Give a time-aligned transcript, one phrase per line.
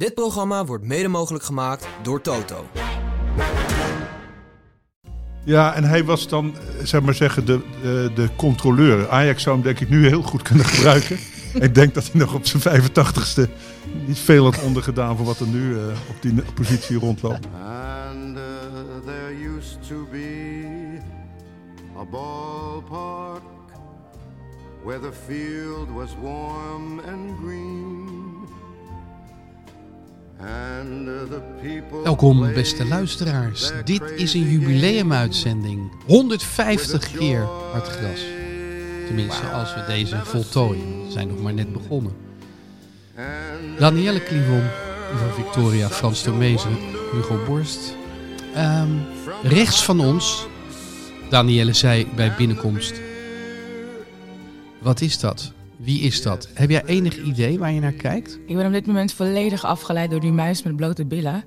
[0.00, 2.66] Dit programma wordt mede mogelijk gemaakt door Toto.
[5.44, 9.08] Ja, en hij was dan, eh, zeg maar zeggen, de, de, de controleur.
[9.08, 11.18] Ajax zou hem denk ik nu heel goed kunnen gebruiken.
[11.66, 13.50] ik denk dat hij nog op zijn 85ste
[14.06, 17.46] niet veel had ondergedaan voor wat er nu uh, op die positie rondloopt.
[17.64, 18.42] And uh,
[19.04, 20.98] there used to be
[21.98, 23.42] a ballpark
[24.84, 27.89] where the field was warm and green.
[32.04, 33.70] Welkom beste luisteraars.
[33.84, 35.92] Dit is een jubileumuitzending.
[36.06, 38.20] 150 keer Hartgras.
[39.06, 41.04] Tenminste, als we deze voltooien.
[41.04, 42.12] We zijn nog maar net begonnen.
[43.78, 44.62] Danielle Clivon,
[45.14, 46.76] Ivan Victoria, Frans Tomezen,
[47.12, 47.96] Hugo Borst.
[48.54, 48.90] Ehm,
[49.42, 50.46] rechts van ons,
[51.30, 53.00] Danielle zei bij binnenkomst.
[54.78, 55.52] Wat is dat?
[55.80, 56.48] Wie is dat?
[56.54, 58.38] Heb jij enig idee waar je naar kijkt?
[58.46, 61.44] Ik ben op dit moment volledig afgeleid door die muis met blote billen.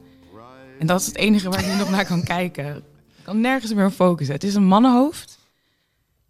[0.79, 2.75] En dat is het enige waar ik nu nog naar kan kijken.
[2.77, 4.35] Ik kan nergens meer op focussen.
[4.35, 5.39] Het is een mannenhoofd.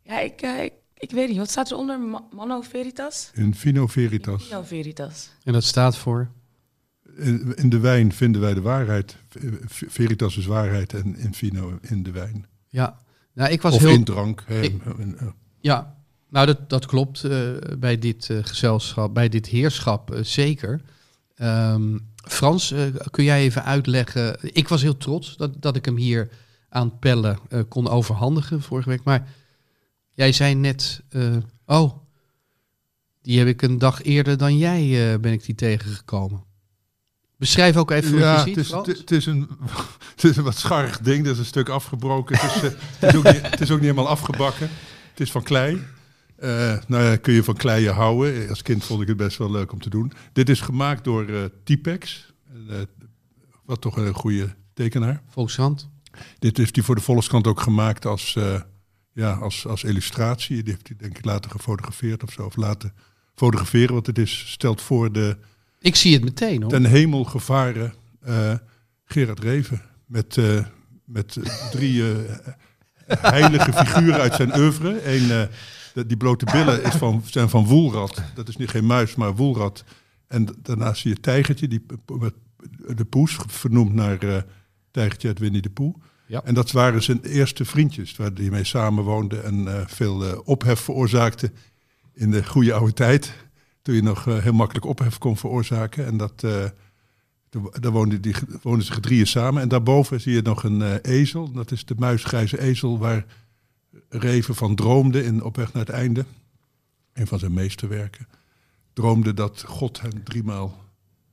[0.02, 1.38] Ja, ik, uh, ik, ik, weet niet.
[1.38, 2.00] Wat staat er onder?
[2.00, 3.32] Ma Manno Veritas?
[3.34, 4.42] Infino Veritas.
[4.42, 5.32] Infino Veritas.
[5.44, 6.32] En dat staat voor?
[7.18, 9.18] In, in de wijn vinden wij de waarheid.
[9.68, 12.46] Veritas is waarheid en Infino in de wijn.
[12.70, 12.98] Ja.
[13.34, 13.90] Nou, ik was of heel...
[13.90, 14.42] in drank.
[14.42, 14.74] Ik...
[15.60, 16.03] Ja,
[16.34, 20.82] nou, dat, dat klopt uh, bij dit uh, gezelschap, bij dit heerschap uh, zeker.
[21.38, 22.74] Um, Frans,
[23.12, 24.38] kun jij even uitleggen?
[24.42, 26.30] Ik was heel trots dat, dat ik hem hier
[26.70, 29.04] aan pellen kon overhandigen vorige week.
[29.04, 29.28] Maar
[30.14, 31.02] jij zei net,
[31.66, 31.94] oh,
[33.22, 36.44] die heb ik een dag eerder dan jij ben ik die tegengekomen.
[37.38, 39.50] Beschrijf ook even ja, wat je ziet, het is, het, is een,
[40.16, 42.38] het is een wat scharrig ding, dat is een stuk afgebroken.
[42.38, 44.70] Het is, het is, ook, niet, het is ook niet helemaal afgebakken.
[45.10, 45.82] Het is van klei.
[46.44, 48.50] Uh, nou ja, kun je van kleien houden.
[48.50, 50.12] Als kind vond ik het best wel leuk om te doen.
[50.34, 52.34] Dit is gemaakt door uh, Tipex.
[52.70, 52.76] Uh,
[53.66, 55.22] wat toch een goede tekenaar.
[55.30, 55.90] Volkskrant.
[56.40, 58.38] Dit heeft hij voor de Volkskrant ook gemaakt als,
[59.14, 60.64] ja, als, als illustratie.
[60.64, 62.44] Die heeft hij denk ik later gefotografeerd of zo.
[62.44, 62.94] Of laten
[63.36, 63.94] fotograferen.
[63.94, 65.38] Want het is, stelt voor de...
[65.80, 66.72] Ik zie het meteen hoor.
[66.72, 67.94] Ten hemel gevaren
[69.06, 69.82] Gerard Reven.
[70.06, 70.38] Met,
[71.06, 71.38] met
[71.72, 72.04] drie
[73.08, 75.14] heilige figuren uit zijn oeuvre.
[75.14, 75.50] Eén
[75.94, 78.22] die blote billen is van, zijn van woelrad.
[78.36, 79.84] Dat is niet geen muis, maar woelrad.
[80.28, 81.86] En daarnaast zie je tijgertje, die,
[82.96, 84.38] de poes, vernoemd naar uh,
[84.92, 85.94] tijgertje uit Winnie de Poe.
[86.26, 86.44] Ja.
[86.44, 90.80] En dat waren zijn eerste vriendjes, waar hij mee samenwoonde en uh, veel uh, ophef
[90.80, 91.52] veroorzaakte
[92.14, 93.34] in de goede oude tijd.
[93.82, 96.06] Toen je nog heel makkelijk ophef kon veroorzaken.
[96.06, 96.40] En dat,
[97.80, 99.62] daar woonden, die, woonden ze drieën samen.
[99.62, 101.52] En daarboven zie je nog een ezel.
[101.52, 103.26] Dat is de muisgrijze ezel waar
[104.10, 106.26] Reven van droomde in Op weg naar het einde,
[107.14, 108.28] een van zijn meesterwerken,
[108.94, 110.84] droomde dat God hem driemaal,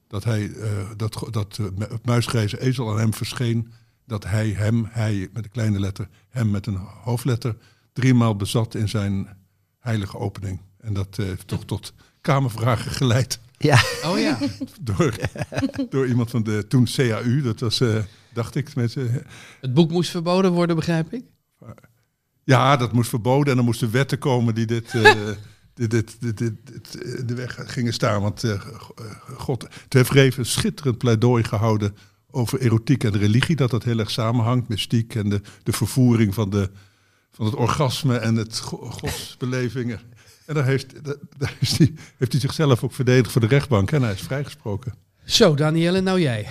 [0.07, 3.73] dat hij, uh, dat, dat uh, het muisgrijze ezel aan hem verscheen,
[4.07, 7.57] dat hij hem, hij met een kleine letter, hem met een hoofdletter,
[7.93, 9.37] driemaal bezat in zijn
[9.79, 10.61] heilige opening.
[10.81, 13.41] En dat uh, heeft toch tot kamervragen geleid.
[13.59, 13.83] Ja.
[14.05, 14.39] Oh ja.
[14.81, 15.15] door,
[15.91, 17.83] door iemand van de toen CAU, dat was,
[18.33, 18.75] dacht ik.
[18.75, 19.27] Mensen.
[19.61, 21.25] Het boek moest verboden worden, begrijp ik?
[22.51, 25.11] Ja, dat moest verboden en er moesten wetten komen die dit, uh,
[25.75, 28.23] dit, dit, dit, dit, in de weg gingen staan.
[28.23, 28.61] Want uh,
[29.37, 31.97] God, toen heeft Reven een schitterend pleidooi gehouden
[32.31, 33.57] over erotiek en religie.
[33.57, 36.71] Dat dat heel erg samenhangt, mystiek en de, de vervoering van, de,
[37.31, 40.01] van het orgasme en het godsbelevingen.
[40.47, 41.05] En daar, heeft,
[41.39, 44.95] daar is die, heeft hij zichzelf ook verdedigd voor de rechtbank en hij is vrijgesproken.
[45.25, 46.47] Zo, Danielle, nou jij.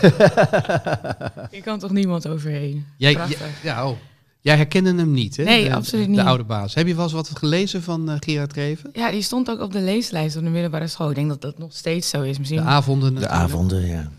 [1.50, 2.86] Ik kan toch niemand overheen?
[2.96, 3.18] Jij,
[3.62, 3.96] ja, oh.
[4.42, 5.44] Jij herkende hem niet, hè?
[5.44, 6.16] Nee, de, absoluut niet.
[6.16, 6.74] De oude baas.
[6.74, 8.90] Heb je wel eens wat gelezen van uh, Gerard Reven?
[8.92, 11.08] Ja, die stond ook op de leeslijst op de middelbare school.
[11.08, 12.38] Ik denk dat dat nog steeds zo is.
[12.38, 13.14] Misschien de avonden.
[13.14, 14.10] De avonden, ja.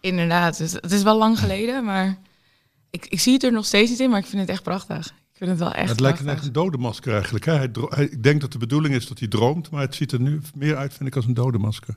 [0.00, 0.58] Inderdaad.
[0.58, 2.18] Dus het is wel lang geleden, maar
[2.90, 5.06] ik, ik zie het er nog steeds niet in, maar ik vind het echt prachtig.
[5.06, 7.44] Ik vind het wel echt Het lijkt echt een dodemasker eigenlijk.
[7.44, 7.52] Hè?
[7.52, 10.20] Hij hij, ik denk dat de bedoeling is dat hij droomt, maar het ziet er
[10.20, 11.96] nu meer uit, vind ik, als een dodemasker.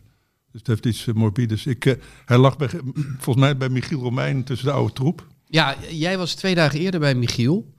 [0.51, 1.65] Dus het heeft iets uh, morbides.
[1.65, 1.93] Ik, uh,
[2.25, 2.69] hij lag bij,
[3.17, 5.27] volgens mij bij Michiel Romein tussen de oude troep.
[5.55, 7.73] Ja, jij was twee dagen eerder bij Michiel.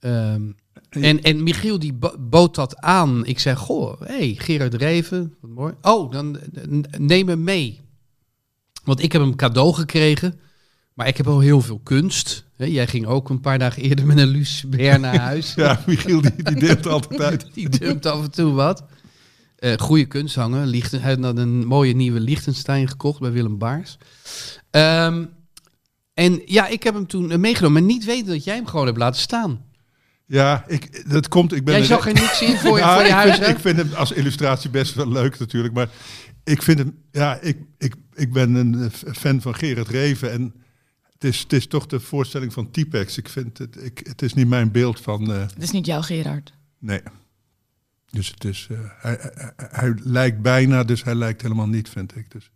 [0.00, 0.56] Um,
[0.90, 3.26] en, en Michiel die bood dat aan.
[3.26, 5.74] Ik zei, goh, hey, Gerard Reven, wat mooi.
[5.82, 6.38] Oh, dan
[6.98, 7.80] neem hem mee.
[8.84, 10.40] Want ik heb hem cadeau gekregen.
[10.94, 12.44] Maar ik heb al heel veel kunst.
[12.56, 15.54] Jij ging ook een paar dagen eerder met een Lucebert naar huis.
[15.56, 17.46] ja, Michiel die, die deelt altijd uit.
[17.54, 18.84] die dumpt af en toe wat.
[19.58, 20.66] Uh, goede kunst hangen.
[20.66, 23.98] Lichten, hij had een mooie nieuwe Liechtenstein gekocht bij Willem Baars.
[24.70, 25.36] Um,
[26.18, 27.82] en ja, ik heb hem toen meegenomen.
[27.82, 29.64] Maar niet weten dat jij hem gewoon hebt laten staan.
[30.26, 31.52] Ja, ik, dat komt.
[31.52, 33.36] Ik ben Jij zag er niks in voor, ja, voor je ik huis.
[33.36, 35.74] Vind, ik vind hem als illustratie best wel leuk natuurlijk.
[35.74, 35.88] Maar
[36.44, 40.54] ik vind hem, ja, ik, ik, ik ben een eh, fan van Gerard Reven en
[41.12, 43.18] het is, het is toch de voorstelling van Typex.
[43.18, 46.02] Ik vind het, ik, het is niet mijn beeld van, eh, Het is niet jouw
[46.02, 46.52] Gerard.
[46.78, 47.00] nee.
[48.10, 52.16] Dus het is, eh, hij, hij, hij lijkt bijna, dus hij lijkt helemaal niet, vind
[52.16, 52.30] ik.
[52.30, 52.50] Dus.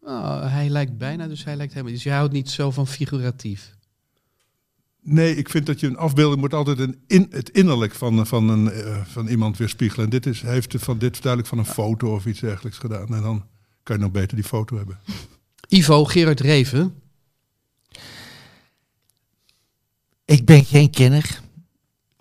[0.00, 1.94] Oh, hij lijkt bijna, dus hij lijkt helemaal.
[1.94, 3.76] Dus je houdt niet zo van figuratief.
[5.00, 8.48] Nee, ik vind dat je een afbeelding moet altijd een in, het innerlijk van, van,
[8.48, 10.04] een, eh, van iemand weerspiegelen.
[10.04, 13.14] En dit is, hij heeft van, dit duidelijk van een foto of iets dergelijks gedaan.
[13.14, 13.44] En dan
[13.82, 14.98] kan je nog beter die foto hebben.
[15.68, 16.94] Ivo, Gerard Reven.
[20.24, 21.40] Ik ben geen kenner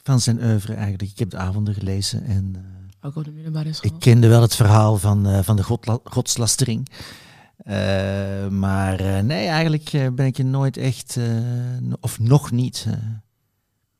[0.03, 1.11] van zijn oeuvre eigenlijk.
[1.11, 3.91] Ik heb de avonden gelezen en eh, Ook op de middelbare school.
[3.91, 6.87] ik kende wel het verhaal van, eh, van de godla- godslastering.
[7.57, 11.17] Eh, maar eh, nee, eigenlijk eh, ben ik er nooit echt,
[11.99, 12.93] of nog niet, eh,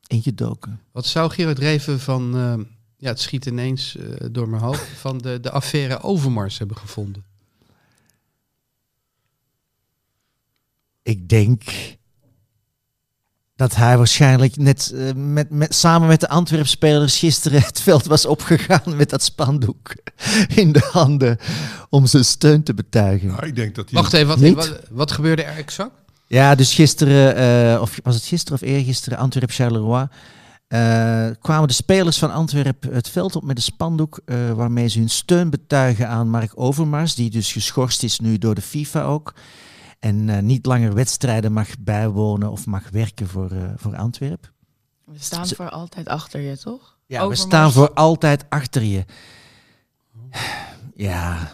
[0.08, 0.82] ingedoken.
[0.92, 2.32] Wat zou Gerard Reven van,
[2.98, 3.98] ja, het schiet ineens
[4.32, 7.26] door mijn hoofd, van de, de affaire Overmars hebben gevonden?
[11.04, 11.64] Ik denk
[13.58, 18.26] dat hij waarschijnlijk net eh, met, met, samen met de Antwerpspelers gisteren het veld was
[18.26, 19.96] opgegaan met dat spandoek
[20.56, 21.38] in de handen
[21.90, 23.28] om zijn steun te betuigen.
[23.28, 24.02] Nou, ik denk dat hij...
[24.02, 25.92] Wacht even, wat, wat, wat gebeurde er exact?
[26.28, 30.08] Ja, dus gisteren, eh, of was het gisteren of eergisteren, Antwerp-Charleroi,
[30.68, 35.00] eh, kwamen de spelers van Antwerp het veld op met een spandoek eh, waarmee ze
[35.00, 39.34] hun steun betuigen aan Mark Overmars, die dus geschorst is nu door de FIFA ook.
[40.00, 44.52] En eh, niet langer wedstrijden mag bijwonen of mag werken voor, eh, voor Antwerp.
[45.04, 46.98] We staan voor altijd achter je, toch?
[47.06, 49.06] Ja, we staan voor altijd achter je.
[50.96, 51.52] Ja,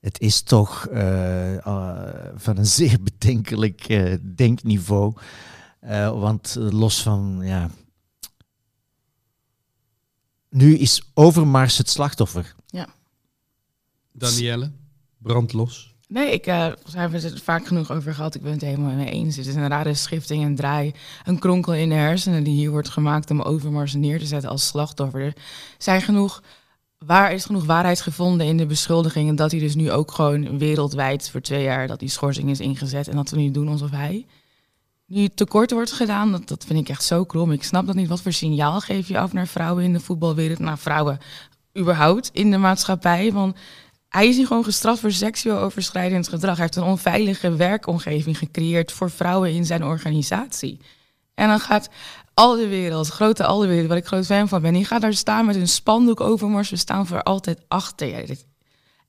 [0.00, 1.56] het is toch eh,
[2.34, 5.14] van een zeer bedenkelijk eh, denkniveau.
[5.80, 7.70] Eh, want los van, ja...
[10.48, 12.54] Nu is Overmars het slachtoffer.
[14.12, 14.72] Danielle,
[15.18, 15.89] brandlos.
[16.10, 18.34] Nee, ik, hebben we het vaak genoeg over gehad.
[18.34, 19.36] Ik ben het helemaal mee eens.
[19.36, 20.92] Het is een rare schifting en draai.
[21.24, 24.66] Een kronkel in de hersenen die hier wordt gemaakt om Overmars neer te zetten als
[24.66, 25.20] slachtoffer.
[25.20, 25.34] Er
[25.78, 26.42] zijn genoeg,
[26.98, 31.30] waar is genoeg waarheid gevonden in de beschuldigingen dat hij dus nu ook gewoon wereldwijd
[31.30, 34.26] voor twee jaar dat die schorsing is ingezet en dat we nu doen alsof hij
[35.10, 36.32] nu tekort wordt gedaan.
[36.32, 37.52] Dat, dat vind ik echt zo krom.
[37.52, 38.08] Ik snap dat niet.
[38.08, 41.18] Wat voor signaal geef je af naar vrouwen in de voetbalwereld, naar vrouwen
[41.78, 43.32] überhaupt in de maatschappij?
[43.32, 43.56] Want
[44.10, 46.54] hij is hier gewoon gestraft voor seksueel overschrijdend gedrag.
[46.56, 50.80] Hij heeft een onveilige werkomgeving gecreëerd voor vrouwen in zijn organisatie.
[51.34, 51.88] En dan gaat
[52.34, 55.00] al de wereld, grote al de wereld, waar ik groot fan van ben, die gaat
[55.00, 58.26] daar staan met een spandoek over, maar we staan voor altijd achter.
[58.26, 58.46] Dit-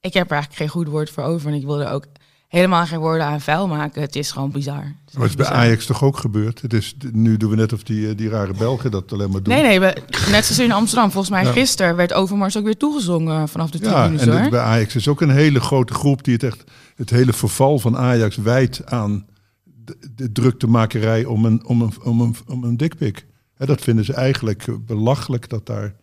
[0.02, 2.06] Ik heb er eigenlijk geen goed woord voor over en ik wil er ook
[2.52, 4.02] helemaal geen woorden aan vuil maken.
[4.02, 4.76] Het is gewoon bizar.
[4.84, 5.62] Het is Maar het is bij bizar.
[5.64, 6.62] Ajax toch ook gebeurd?
[6.62, 9.44] Het is, nu doen we net of die, eh, die rare Belgen dat alleen maar
[9.44, 9.54] doen.
[9.54, 9.98] Nee, nee, we-
[10.32, 11.12] net zoals in Amsterdam.
[11.12, 11.52] Volgens mij Ja.
[11.52, 15.08] gisteren werd Overmars ook weer toegezongen vanaf de Ja, tribunes en het, bij Ajax is
[15.08, 16.64] ook een hele grote groep die het echt
[16.96, 19.26] het hele verval van Ajax wijt aan
[19.64, 23.26] de, de druktemakerij om een, om een, om een, om een dikpik.
[23.58, 25.96] Dat vinden ze eigenlijk belachelijk dat daar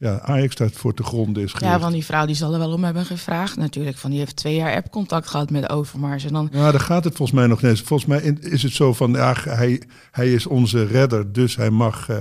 [0.00, 1.80] ja, Ajax daar voor te gronden is Ja, gericht.
[1.80, 3.96] want die vrouw die zal er wel om hebben gevraagd natuurlijk.
[3.96, 6.24] Van die heeft twee jaar app-contact gehad met Overmars.
[6.24, 7.80] En dan, Ja, daar gaat het volgens mij nog net.
[7.80, 12.08] Volgens mij is het zo van, ja, hij, hij is onze redder, dus hij mag,
[12.08, 12.16] eh,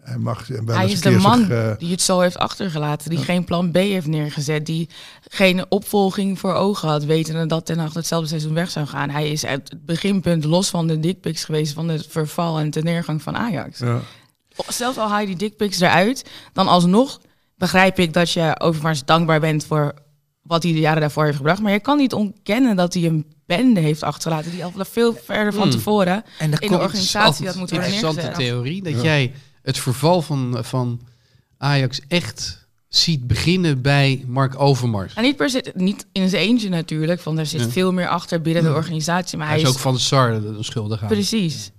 [0.00, 3.10] hij mag wel hij is de man zich, eh, die het zo heeft achtergelaten.
[3.10, 4.66] Die geen plan B heeft neergezet.
[4.66, 4.88] Die
[5.28, 7.04] geen opvolging voor ogen had.
[7.04, 9.10] Wetende dat Ten Hag hetzelfde seizoen weg zou gaan.
[9.10, 11.72] Hij is uit het beginpunt los van de dickpics geweest.
[11.72, 13.78] Van het verval en de neergang van Ajax.
[13.78, 14.00] ja.
[14.68, 16.24] Zelfs al haal je die dickpics eruit.
[16.52, 17.20] Dan alsnog
[17.56, 19.94] begrijp ik dat je Overmars dankbaar bent voor
[20.42, 21.60] wat hij de jaren daarvoor heeft gebracht.
[21.60, 24.50] Maar je kan niet ontkennen dat hij een bende heeft achtergelaten.
[24.50, 25.70] Die al veel verder van Hmm.
[25.70, 28.46] tevoren En in de organisatie dat moet worden Interessante neergezet.
[28.48, 29.02] theorie, dat Ja.
[29.02, 29.32] jij
[29.62, 31.00] het verval van, van
[31.58, 35.14] Ajax echt ziet beginnen bij Mark Overmars.
[35.14, 37.68] En niet per se, niet in zijn eentje natuurlijk, want er zit Ja.
[37.68, 39.38] veel meer achter binnen de organisatie.
[39.38, 41.08] Maar Hij hij, is is, ook van de SAR de schuldig aan.
[41.08, 41.70] precies.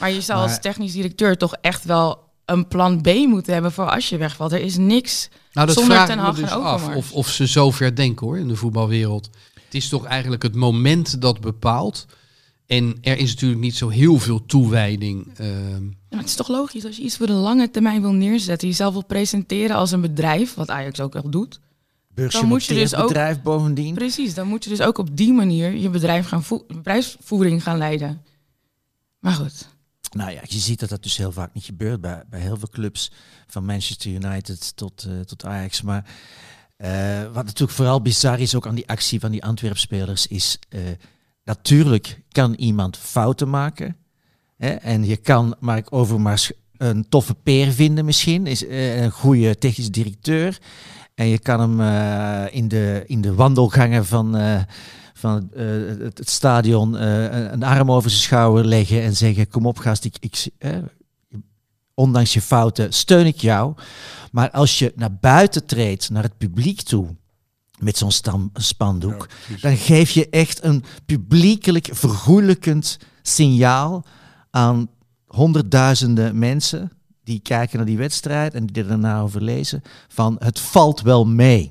[0.00, 3.90] Maar je zou als technisch directeur toch echt wel een plan B moeten hebben voor
[3.90, 4.52] als je wegvalt.
[4.52, 5.28] Er is niks.
[5.52, 8.38] Nou, dat Zonder vraag Ten Hag dus af of, of ze zo ver denken hoor
[8.38, 9.30] in de voetbalwereld.
[9.64, 12.06] Het is toch eigenlijk het moment dat bepaalt.
[12.66, 15.32] En er is natuurlijk niet zo heel veel toewijding.
[15.36, 15.48] ehm,
[15.84, 18.68] Ja, maar het is toch logisch als je iets voor de lange termijn wil neerzetten,
[18.68, 21.60] jezelf wil presenteren als een bedrijf, wat Ajax ook wel doet.
[22.14, 23.94] Dan moet je dus ook- bedrijf bovendien.
[23.94, 27.78] Precies, dan moet je dus ook op die manier je bedrijf gaan vo- bedrijfsvoering gaan
[27.78, 28.22] leiden.
[29.18, 29.68] Maar goed.
[30.10, 32.68] Nou ja, je ziet dat dat dus heel vaak niet gebeurt bij, bij heel veel
[32.68, 33.12] clubs.
[33.46, 35.82] Van Manchester United tot, eh, tot Ajax.
[35.82, 36.04] Maar
[36.76, 40.58] eh, wat natuurlijk vooral bizar is ook aan die actie van die Antwerp-spelers is...
[40.68, 40.80] eh,
[41.44, 43.96] natuurlijk kan iemand fouten maken.
[44.56, 48.46] Hè, en je kan Mark Overmars een toffe peer vinden misschien.
[48.46, 50.58] Is een goede technisch directeur.
[51.14, 51.80] En je kan hem
[52.52, 54.34] in, de, in de wandelgangen van,
[55.20, 55.64] van eh,
[55.98, 60.04] het, het stadion eh, een- arm over zijn schouder leggen en zeggen: Kom op, gast,
[60.04, 60.76] ik, ik, eh,
[61.94, 63.74] ondanks je fouten steun ik jou.
[64.32, 67.06] Maar als je naar buiten treedt, naar het publiek toe,
[67.78, 68.12] met zo'n
[68.54, 74.04] spandoek, Ja, dan geef je echt een publiekelijk vergoelijkend signaal
[74.50, 74.88] aan
[75.26, 76.92] honderdduizenden mensen
[77.24, 81.26] die kijken naar die wedstrijd en die er daarna over lezen, van het valt wel
[81.26, 81.70] mee.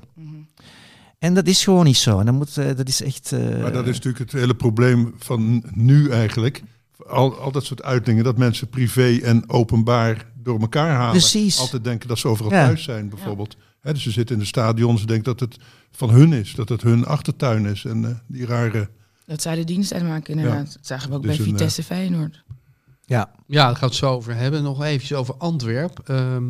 [1.20, 2.18] En dat is gewoon niet zo.
[2.18, 3.32] En dan moet, eh, dat is echt...
[3.32, 6.62] eh, Maar dat is natuurlijk het hele probleem van nu eigenlijk.
[7.08, 11.10] Al, al dat soort uitingen, dat mensen privé en openbaar door elkaar halen.
[11.10, 11.58] Precies.
[11.58, 12.64] Altijd denken dat ze overal Ja.
[12.64, 13.56] thuis zijn, bijvoorbeeld.
[13.80, 15.56] Hè, dus ze zitten in de stadion, ze denken dat het
[15.90, 17.84] van hun is, dat het hun achtertuin is.
[17.84, 18.88] En eh, die rare...
[19.26, 20.72] Dat zij de dienst uitmaken, inderdaad.
[20.72, 22.42] Dat zagen we ook Dus bij een, Vitesse Feyenoord.
[23.04, 23.30] ja.
[23.46, 24.62] Ja, daar gaan we het zo over hebben.
[24.62, 25.98] Nog eventjes over Antwerp.
[26.04, 26.44] Ehm,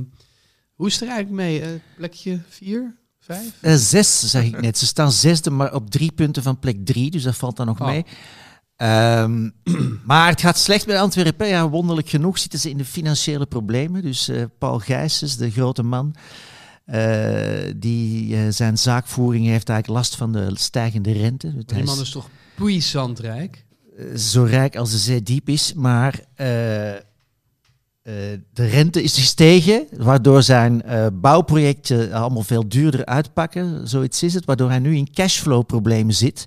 [0.74, 1.60] hoe is het er eigenlijk mee?
[1.60, 2.96] Eh, plekje 4,
[3.34, 3.52] 5?
[3.60, 4.78] Eh, zes, zeg ik net.
[4.78, 7.10] Ze staan zesde, maar op drie punten van plek drie.
[7.10, 7.86] Dus dat valt dan nog Oh.
[7.86, 8.04] mee.
[8.76, 9.48] Ehm,
[10.04, 11.46] maar het gaat slecht bij Antwerpen.
[11.48, 14.02] Ja, wonderlijk genoeg zitten ze in de financiële problemen.
[14.02, 16.14] Dus eh, Paul Gijsens, de grote man,
[16.84, 21.54] eh, die zijn zaakvoering heeft eigenlijk last van de stijgende rente.
[21.54, 23.64] Dus Die man is toch puissant rijk?
[24.16, 26.20] zo rijk als de zee diep is, maar
[28.02, 28.14] eh,
[28.52, 33.88] de rente is gestegen, waardoor zijn eh, bouwprojecten allemaal veel duurder uitpakken.
[33.88, 36.46] Zoiets is het, waardoor hij nu in cashflow-problemen zit.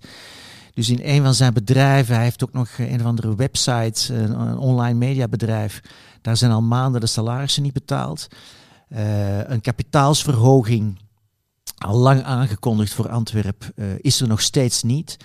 [0.74, 4.58] Dus in een van zijn bedrijven, hij heeft ook nog een of andere website, een,
[4.58, 5.82] online mediabedrijf.
[6.22, 8.28] Daar zijn al maanden de salarissen niet betaald.
[8.88, 11.00] Eh, een kapitaalsverhoging,
[11.78, 15.18] al lang aangekondigd voor Antwerp, eh, is er nog steeds niet.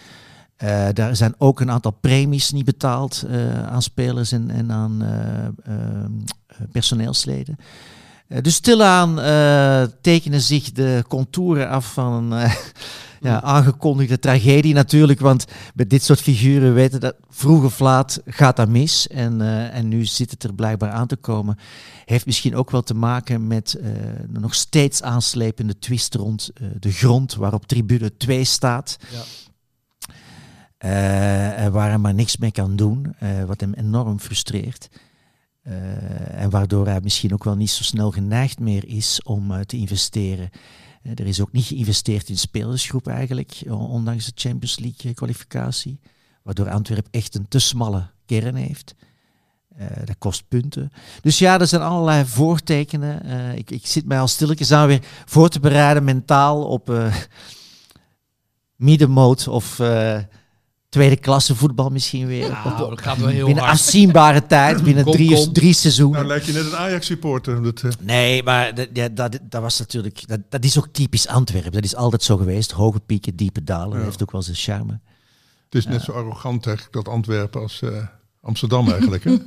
[0.59, 5.03] Eh, daar zijn ook een aantal premies niet betaald eh, aan spelers en, en aan
[5.03, 6.13] eh, ehm,
[6.47, 7.57] eh, personeelsleden.
[8.43, 9.15] Dus stilaan
[10.01, 12.51] tekenen zich de contouren af van een
[13.21, 15.21] ja, aangekondigde tragedie natuurlijk.
[15.21, 19.09] Want bij dit soort figuren weten dat vroeg of laat gaat dat mis.
[19.09, 19.41] En,
[19.73, 21.59] en nu zit het er blijkbaar aan te komen.
[22.05, 23.79] Heeft misschien ook wel te maken met
[24.31, 28.97] de nog steeds aanslepende twist rond de grond waarop tribune 2 staat.
[29.11, 29.23] Ja.
[30.79, 34.89] Eh, waar hij maar niks mee kan doen, eh, wat hem enorm frustreert.
[35.63, 39.77] Eh, en waardoor hij misschien ook wel niet zo snel geneigd meer is om te
[39.77, 40.51] investeren.
[41.03, 46.01] Er is ook niet geïnvesteerd in spelersgroep eigenlijk, ondanks de Champions League kwalificatie.
[46.43, 48.95] Waardoor Antwerp echt een te smalle kern heeft.
[50.05, 50.91] Dat kost punten.
[51.23, 53.57] Dus ja, er zijn allerlei voortekenen.
[53.57, 57.15] Ik, ik zit mij al stilletjes aan weer voor te bereiden mentaal op eh
[58.77, 59.81] middenmoot of
[60.89, 62.51] tweede klasse voetbal misschien weer.
[62.51, 63.75] Nou, Op- dat gaat wel heel binnen hard.
[63.79, 65.53] afzienbare tijd, binnen Kom, drie, kom.
[65.53, 66.17] drie seizoenen.
[66.17, 67.63] Nou lijkt je net een Ajax-supporter.
[67.63, 70.29] Dat, eh, Nee, maar dat, ja, dat, dat was natuurlijk.
[70.29, 71.73] Dat, dat is ook typisch Antwerpen.
[71.73, 72.71] Dat is altijd zo geweest.
[72.71, 73.89] Hoge pieken, diepe dalen.
[73.91, 74.05] Dat Ja.
[74.05, 75.01] heeft ook wel zijn charme.
[75.65, 78.07] het is net zo arrogant eigenlijk, dat Antwerpen als eh,
[78.43, 79.25] Amsterdam eigenlijk.
[79.25, 79.37] Hè?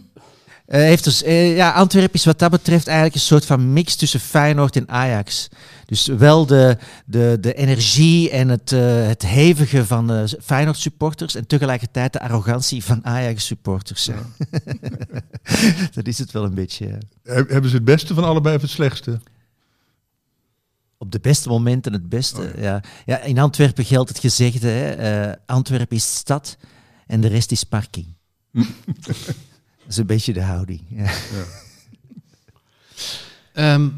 [0.72, 3.96] Eh, heeft dus, eh, ja, Antwerpen is wat dat betreft eigenlijk een soort van mix
[3.96, 5.48] tussen Feyenoord en Ajax.
[5.86, 11.36] Dus wel de, de, de energie en het, eh, het hevige van de Feyenoord supporters
[11.36, 14.10] en tegelijkertijd de arrogantie van Ajax supporters.
[15.94, 16.88] dat is het wel een beetje.
[16.88, 17.34] ja.
[17.34, 19.20] Hebben ze het beste van allebei of het slechtste?
[20.98, 22.42] Op de beste momenten het beste.
[22.42, 22.84] Oh, ja.
[23.06, 23.22] Ja.
[23.22, 26.58] in Antwerpen geldt het gezegde: hè, Antwerpen is stad
[27.08, 28.08] en de rest is parking.
[29.82, 30.82] dat is een beetje de houding.
[30.90, 31.12] Ja.
[33.54, 33.90] Ehm,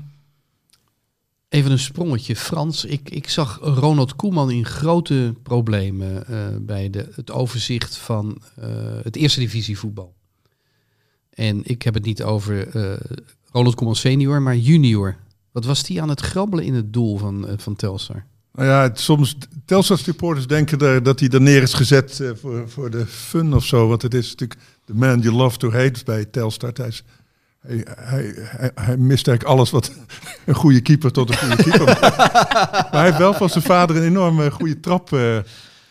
[1.49, 2.35] even een sprongetje.
[2.35, 8.41] Frans, ik, ik zag Ronald Koeman in grote problemen eh, bij de, het overzicht van
[8.55, 8.67] eh,
[9.03, 10.15] het eerste divisie voetbal.
[11.29, 12.99] En ik heb het niet over eh,
[13.51, 15.15] Ronald Koeman senior, maar junior.
[15.51, 18.25] Wat was die aan het grabbelen in het doel van, van Telstar?
[18.53, 22.29] Nou ja, het, soms Telstar supporters denken er, dat hij er neer is gezet eh,
[22.35, 23.87] voor, voor de fun of zo.
[23.87, 26.71] Want het is natuurlijk the man you love to hate bij Telstar.
[26.75, 28.33] Hij, hij,
[28.75, 29.91] hij, mist eigenlijk alles wat
[30.45, 32.01] een goede keeper tot een goede keeper maakt.
[32.71, 35.37] Maar hij heeft wel van zijn vader een enorme goede trap, eh,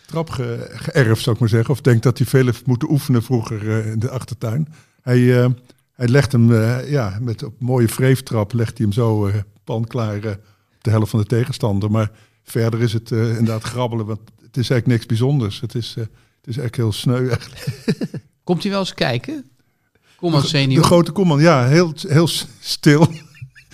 [0.05, 1.69] trap ge- geërfd, zou ik maar zeggen.
[1.69, 4.67] Of denkt dat hij veel heeft moeten oefenen vroeger eh, in de achtertuin.
[5.01, 5.49] Hij, eh,
[5.93, 10.23] hij legt hem eh, ja, met op mooie wreeftrap, legt hij hem zo eh panklaar
[10.23, 10.31] eh,
[10.75, 11.91] op de helft van de tegenstander.
[11.91, 12.11] Maar
[12.43, 15.59] verder is het eh, inderdaad grabbelen, want het is eigenlijk niks bijzonders.
[15.61, 17.27] Het is, eh, het is eigenlijk heel sneu.
[17.29, 17.65] eigenlijk.
[18.43, 19.45] Komt hij wel eens kijken?
[20.15, 20.83] Koeman De senior.
[20.83, 22.27] grote Koeman, ja, heel, heel
[22.59, 23.01] stil.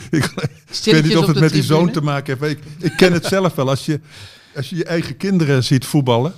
[0.09, 0.25] ik,
[0.83, 2.51] ik weet niet of het de met die zoon te maken heeft.
[2.51, 3.69] Ik, ik ken het zelf wel.
[3.69, 3.99] Als je,
[4.55, 6.33] als je je eigen kinderen ziet voetballen,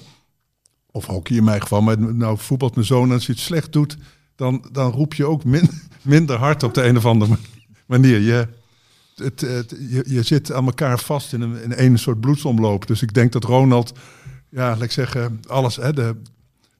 [0.92, 3.74] of hockey in mijn geval, maar nou voetbalt mijn zoon en als hij het slecht
[3.74, 3.98] doet,
[4.36, 5.70] dan, dan roep je ook min,
[6.02, 7.38] minder hard op de een of andere
[7.86, 8.20] manier.
[8.20, 8.48] Je,
[9.16, 12.88] het, het, je, je zit aan elkaar vast in een, in een soort bloedsomloop.
[12.88, 13.94] Dus ik denk dat Ronald,
[14.50, 16.16] ja, laat ik zeggen, alles, hè, de,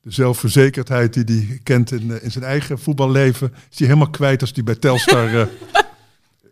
[0.02, 4.42] de zelfverzekerdheid die hij kent in, eh, in zijn eigen voetballeven, is hij helemaal kwijt
[4.42, 5.42] als hij bij Telstar eh,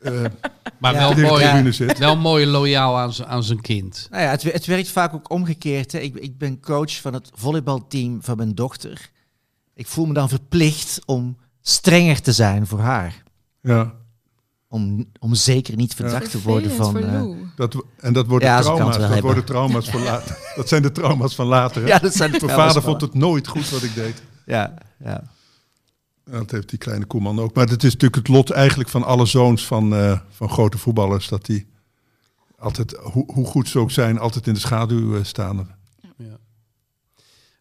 [0.02, 0.32] eh,
[0.78, 1.00] Maar Ja.
[1.16, 1.98] wel, mooi, tribune zit.
[1.98, 4.08] wel mooi loyaal aan, aan zijn kind.
[4.12, 5.92] Nou ja, het, het werkt vaak ook omgekeerd.
[5.92, 6.00] Hè.
[6.00, 9.10] Ik, ik ben coach van het volleybalteam van mijn dochter.
[9.76, 13.24] Ik voel me dan verplicht om strenger te zijn voor haar.
[13.62, 13.94] Ja,
[14.72, 16.98] Om, om zeker niet verdacht te worden van...
[16.98, 17.24] Eh,
[17.56, 18.96] dat, en dat worden Ja, trauma's.
[18.98, 19.22] Dat hebben.
[19.22, 20.38] worden trauma's voor later.
[20.56, 21.82] Dat zijn de trauma's van later.
[21.82, 21.88] hè?
[21.88, 24.22] ja, dat zijn de Mijn vader van- vond het nooit goed wat ik deed.
[24.46, 24.74] Ja,
[25.04, 25.24] ja.
[26.32, 27.54] Dat heeft die kleine Koeman ook.
[27.56, 31.28] Maar het is natuurlijk het lot eigenlijk van alle zoons van, eh, van grote voetballers.
[31.28, 31.68] Dat die
[32.58, 35.78] altijd, hoe, hoe goed ze ook zijn, altijd in de schaduw eh, staan.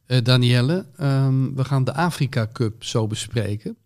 [0.06, 3.76] Eh Danielle, ehm, we gaan de Afrika Cup zo bespreken.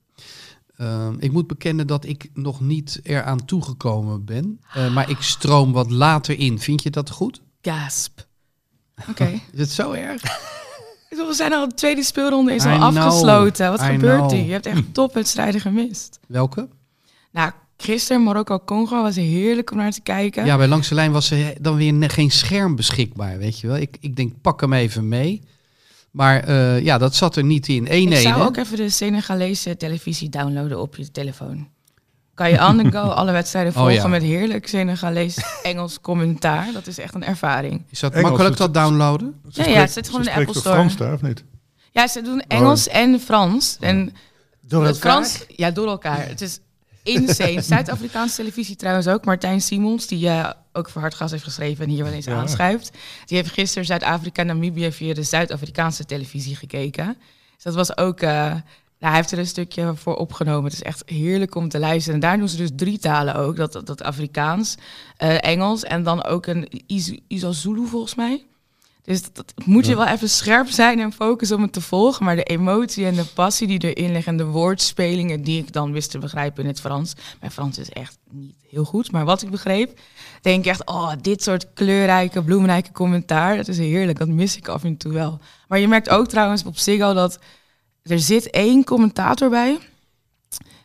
[0.82, 4.60] Ehm, ik moet bekennen dat ik nog niet eraan toegekomen ben.
[4.74, 6.58] Eh, maar ik stroom wat later in.
[6.58, 7.40] Vind je dat goed?
[7.60, 8.26] Gasp.
[9.10, 9.40] Oké.
[9.52, 10.22] Is het zo erg?
[11.08, 12.96] We zijn al de tweede speelronde is I al know.
[12.96, 13.70] afgesloten.
[13.70, 14.30] Wat I gebeurt know.
[14.30, 14.44] hier?
[14.44, 16.18] Je hebt echt topwedstrijden gemist.
[16.28, 16.68] Welke?
[17.32, 20.44] Nou, gisteren Marokko-Congo was heerlijk om naar te kijken.
[20.44, 23.76] Ja, bij Langs de Lijn was er dan weer geen scherm beschikbaar, weet je wel.
[23.76, 25.42] Ik, ik denk, pak hem even mee.
[26.12, 27.86] Maar eh, ja, dat zat er niet in.
[27.86, 31.68] 1-1, Ik zou ook even de Senegalese televisie downloaden op je telefoon.
[32.34, 34.06] Kan je on the go alle wedstrijden Oh, volgen ja.
[34.06, 36.72] met heerlijk Senegalees Engels commentaar.
[36.72, 37.82] Dat is echt een ervaring.
[37.90, 39.40] Is dat Engels, makkelijk dat downloaden?
[39.50, 40.74] Ze Ja, het zit gewoon ze in de Apple Store.
[40.74, 41.44] Frans daar, of niet?
[41.90, 43.76] Ja, ze doen Engels en Frans.
[43.80, 44.14] En
[44.60, 45.12] Door het elkaar?
[45.12, 46.28] Frans, ja, door elkaar.
[46.28, 46.60] Het is
[47.02, 47.60] insane.
[47.72, 49.24] Zuid-Afrikaanse televisie trouwens ook.
[49.24, 52.34] Martijn Simons, die eh, ook voor Hartgas heeft geschreven en hier wel eens Ja.
[52.34, 52.90] aanschuift.
[53.24, 57.16] Die heeft gisteren Zuid-Afrika en Namibië via de Zuid-Afrikaanse televisie gekeken.
[57.54, 58.20] Dus dat was ook...
[58.20, 60.64] eh, nou, hij heeft er een stukje voor opgenomen.
[60.64, 62.14] Het is echt heerlijk om te luisteren.
[62.14, 63.56] En daar doen ze dus drie talen ook.
[63.56, 64.74] Dat, dat, dat Afrikaans,
[65.16, 68.44] eh, Engels en dan ook een Iz- Isazulu volgens mij.
[69.02, 72.24] Dus dat, dat moet je wel even scherp zijn en focussen om het te volgen.
[72.24, 75.92] Maar de emotie en de passie die erin liggen en de woordspelingen die ik dan
[75.92, 77.14] wist te begrijpen in het Frans.
[77.40, 80.00] Mijn Frans is echt niet heel goed, maar wat ik begreep,
[80.40, 84.18] denk ik echt, oh, dit soort kleurrijke, bloemrijke commentaar, dat is heerlijk.
[84.18, 85.40] Dat mis ik af en toe wel.
[85.68, 87.38] Maar je merkt ook trouwens op Ziggo dat
[88.02, 89.78] er zit één commentator bij.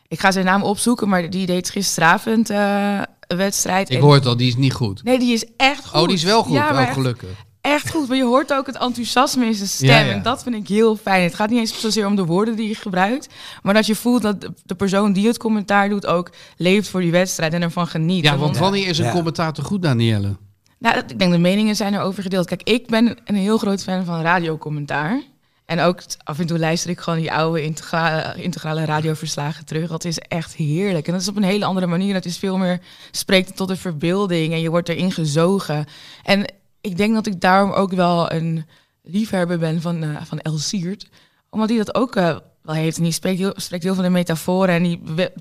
[0.08, 3.90] Ik ga zijn naam opzoeken, maar die deed gisteravond een wedstrijd.
[3.90, 5.04] Ik hoor het al, die is niet goed.
[5.04, 6.00] Nee, die is echt goed.
[6.00, 6.54] Oh, die is wel goed.
[6.54, 7.46] Ja, oh, gelukkig.
[7.68, 8.08] Echt goed.
[8.08, 9.88] Maar je hoort ook het enthousiasme in zijn stem.
[9.88, 10.12] Ja, ja.
[10.12, 11.22] En dat vind ik heel fijn.
[11.22, 13.28] Het gaat niet eens zozeer om de woorden die je gebruikt.
[13.62, 17.10] Maar dat je voelt dat de- persoon die het commentaar doet ook leeft voor die
[17.10, 18.24] wedstrijd en ervan geniet.
[18.24, 19.12] Ja, want wanneer is een Ja.
[19.12, 20.36] commentator goed, Danielle?
[20.78, 22.46] Nou, ik denk de meningen zijn erover gedeeld.
[22.46, 25.22] Kijk, ik ben een heel groot fan van radiocommentaar.
[25.66, 29.88] En ook af en toe luister ik gewoon die oude integrale, integrale radioverslagen terug.
[29.88, 31.06] Dat is echt heerlijk.
[31.06, 32.12] En dat is op een hele andere manier.
[32.12, 35.84] Dat is veel meer, spreekt tot de verbeelding en je wordt erin gezogen.
[36.24, 36.44] En
[36.80, 38.66] ik denk dat ik daarom ook wel een
[39.02, 41.08] liefhebber ben van, eh van El Siert.
[41.50, 42.96] Omdat hij dat ook eh, wel heeft.
[42.96, 45.00] En die spreekt heel, spreekt heel van de metaforen en die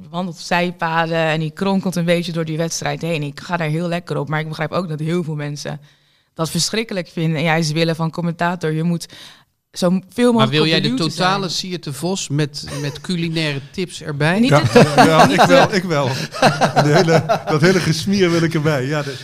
[0.10, 3.23] wandelt zijpaden en die kronkelt een beetje door die wedstrijd heen.
[3.23, 5.80] Ik ga daar heel lekker op, maar ik begrijp ook dat heel veel mensen
[6.34, 7.38] dat verschrikkelijk vinden.
[7.38, 9.06] En juist willen van commentator, je moet
[9.71, 11.50] zo veel mogelijk Maar wil jij de totale.
[11.50, 14.39] Siert de Vos met, met culinaire tips erbij?
[14.39, 14.50] Niet
[14.95, 16.08] Ja, ik wel, ik wel.
[16.08, 18.86] De hele, dat hele gesmier wil ik erbij.
[18.86, 19.15] Ja, de-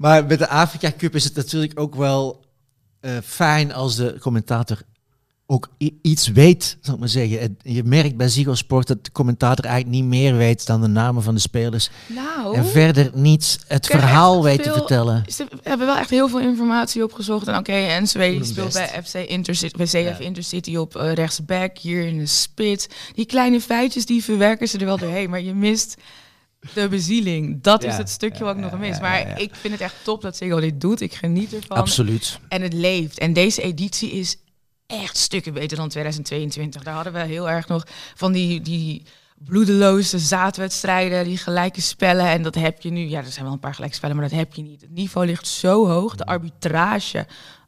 [0.00, 2.44] Maar met de Afrika Cup is het natuurlijk ook wel
[3.00, 4.82] eh, fijn als de commentator
[5.46, 5.68] ook
[6.02, 7.40] iets weet, zal ik maar zeggen.
[7.40, 10.86] En je merkt bij Ziggo Sport dat de commentator eigenlijk niet meer weet dan de
[10.86, 11.90] namen van de spelers.
[12.06, 15.24] Nou, En verder niet het verhaal weet te vertellen.
[15.28, 17.48] ze hebben wel echt heel veel informatie opgezocht.
[17.48, 20.18] En oké, en NSW die Doe speelt bij FC Intercity, bij CF Ja.
[20.18, 22.86] Intercity op eh, rechtsback, hier in de spits.
[23.14, 25.30] Die kleine feitjes, die verwerken ze er wel doorheen.
[25.30, 25.96] Maar je mist
[26.74, 27.62] de bezieling.
[27.62, 29.00] Dat is het stukje ja, wat ik nog mis.
[29.00, 31.00] Maar ik vind het echt top dat Ziggo dit doet.
[31.00, 31.76] Ik geniet ervan.
[31.76, 32.38] Absoluut.
[32.48, 33.18] En het leeft.
[33.18, 34.36] En deze editie is
[34.86, 36.82] echt stukken beter dan 2022.
[36.82, 39.02] Daar hadden we heel erg nog van die, die
[39.38, 42.26] bloedeloze zaadwedstrijden, die gelijke spellen.
[42.26, 43.08] En dat heb je nu.
[43.08, 44.80] Ja, er zijn wel een paar gelijke spellen, maar dat heb je niet.
[44.80, 46.14] Het niveau ligt zo hoog.
[46.16, 47.26] De arbitrage.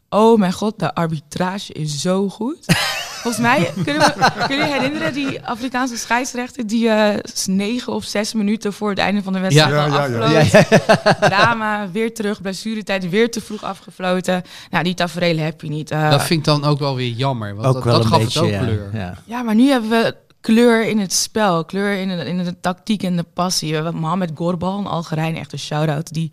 [0.08, 2.66] Oh mijn god, de arbitrage is zo goed.
[3.22, 8.32] Volgens mij, kunnen we, kun je herinneren, die Afrikaanse scheidsrechter die eh, negen of zes
[8.32, 10.06] minuten voor het einde van de wedstrijd Ja.
[10.06, 11.14] Ja, ja, ja.
[11.28, 14.42] Drama, weer terug, blessuretijd, weer te vroeg afgefloten.
[14.70, 15.90] Nou, die tafereelen heb je niet.
[15.90, 17.54] Eh, Dat vind ik dan ook wel weer jammer.
[17.54, 18.90] Want Ook dat, wel dat gaf beetje, het ook ja, kleur.
[18.92, 19.14] ja.
[19.24, 23.02] Ja, maar nu hebben we kleur in het spel, kleur in de, in de tactiek
[23.02, 23.68] en de passie.
[23.68, 26.32] We hebben Mohamed Gorbal, een Algerijn, echt een shout-out, die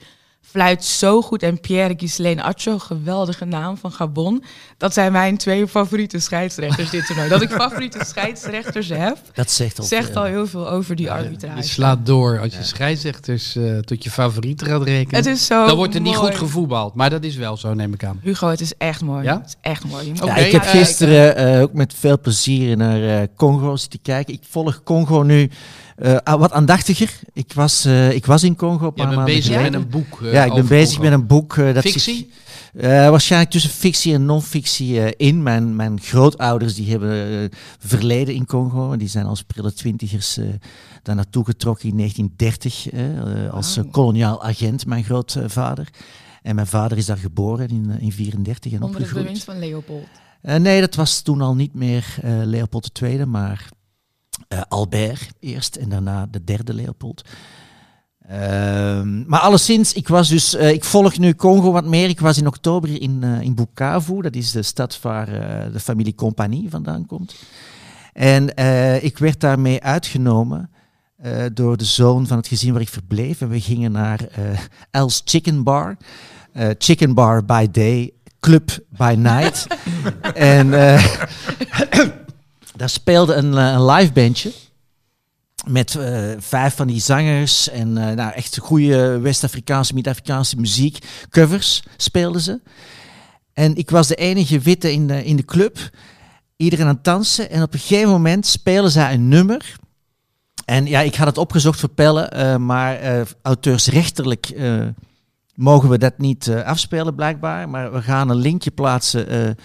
[0.49, 1.43] fluit zo goed.
[1.43, 4.43] En Pierre Ghislaine Acho, geweldige naam van Gabon.
[4.77, 7.29] Dat zijn mijn twee favoriete scheidsrechters dit toernooi.
[7.29, 11.11] Dat ik favoriete scheidsrechters heb, Dat zegt al zegt al heel veel over die Je
[11.11, 11.63] arbitrage.
[11.63, 15.15] slaat door als je scheidsrechters eh, tot je favorieten gaat rekenen.
[15.15, 16.93] Het is zo dan wordt er niet goed gevoetbald.
[16.93, 18.19] Maar dat is wel zo, neem ik aan.
[18.23, 19.23] Hugo, het is echt mooi.
[19.23, 19.37] Ja?
[19.37, 20.07] Het is echt mooi.
[20.07, 24.33] Je Ja, ik heb gisteren eh, ook met veel plezier naar eh, Congo zitten kijken.
[24.33, 25.49] Ik volg Congo nu
[25.99, 27.19] eh, ah, wat aandachtiger.
[27.33, 30.21] Ik was, eh, ik was in Congo een paar maanden bezig met een boek.
[30.21, 31.09] eh, ja, ik ben bezig Congo.
[31.09, 31.55] met een boek.
[31.55, 32.31] dat Fictie?
[32.73, 35.43] waarschijnlijk tussen fictie en non-fictie in.
[35.43, 38.97] Mijn, mijn grootouders die hebben verleden in Congo.
[38.97, 40.37] Die zijn als prille twintigers
[41.03, 45.87] daar naartoe getrokken in 1930 eh, eh, als koloniaal agent, mijn grootvader.
[46.41, 49.25] En mijn vader is daar geboren in 1934 en Onder het opgegroeid.
[49.25, 50.07] bewind van Leopold.
[50.41, 53.69] Nee, dat was toen al niet meer Leopold II, maar
[54.49, 57.21] eh, Albert eerst en daarna de derde Leopold.
[58.27, 62.09] Ehm, maar alleszins, ik, was dus, eh, ik volg nu Congo wat meer.
[62.09, 65.25] Ik was in oktober in, eh, in Bukavu, dat is de stad waar
[65.71, 67.35] de familie Compagnie vandaan komt.
[68.13, 68.47] En
[69.03, 70.69] ik werd daarmee uitgenomen
[71.53, 73.41] door de zoon van het gezin waar ik verbleef.
[73.41, 74.19] En we gingen naar
[74.91, 75.97] Els Chicken Bar.
[76.77, 79.67] Chicken Bar by day, club by night.
[80.33, 80.73] en
[82.79, 84.51] daar speelde een, eh, een live bandje.
[85.67, 90.97] Met eh, vijf van die zangers en eh, nou, echt goede West-Afrikaanse, Mid-Afrikaanse muziek.
[91.29, 92.61] Covers speelden ze.
[93.53, 95.89] En ik was de enige witte in de, in de club.
[96.55, 97.49] Iedereen aan het dansen.
[97.49, 99.75] En op een gegeven moment spelen zij een nummer.
[100.65, 104.53] En ja, ik had het opgezocht voor Pelle, eh, maar auteursrechtelijk
[105.59, 107.69] mogen we dat niet eh, afspelen blijkbaar.
[107.69, 109.55] Maar we gaan een linkje plaatsen eh, eh,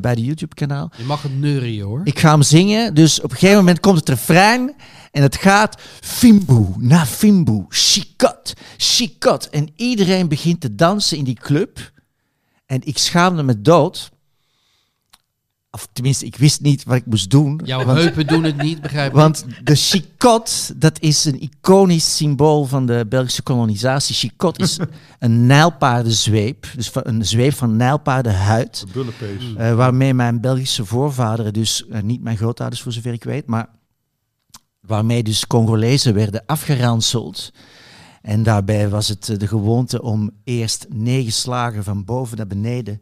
[0.00, 0.90] bij de YouTube-kanaal.
[0.96, 2.00] Je mag het neurien hoor.
[2.04, 4.74] Ik ga hem zingen, dus op een gegeven moment komt het refrein
[5.10, 9.50] en het gaat Fimbu, na Fimbu, Chicot, Chicot.
[9.50, 11.92] En iedereen begint te dansen in die club.
[12.66, 14.12] En ik schaamde me dood.
[15.74, 17.60] Of tenminste, ik wist niet wat ik moest doen.
[17.64, 19.16] Jouw want, heupen doen het niet, begrijp ik.
[19.16, 24.14] want de Chicot, dat is een iconisch symbool van de Belgische kolonisatie.
[24.14, 24.78] Chicot is
[25.18, 28.84] een nijlpaardenzweep, dus een zweep van nijlpaardenhuid.
[28.92, 29.54] Bullenpees.
[29.56, 33.68] Eh, waarmee mijn Belgische voorvaderen, dus eh, niet mijn grootouders voor zover ik weet, maar
[34.80, 37.52] waarmee dus Congolezen werden afgeranseld.
[38.22, 43.00] En daarbij was het eh, de gewoonte om eerst negen slagen van boven naar beneden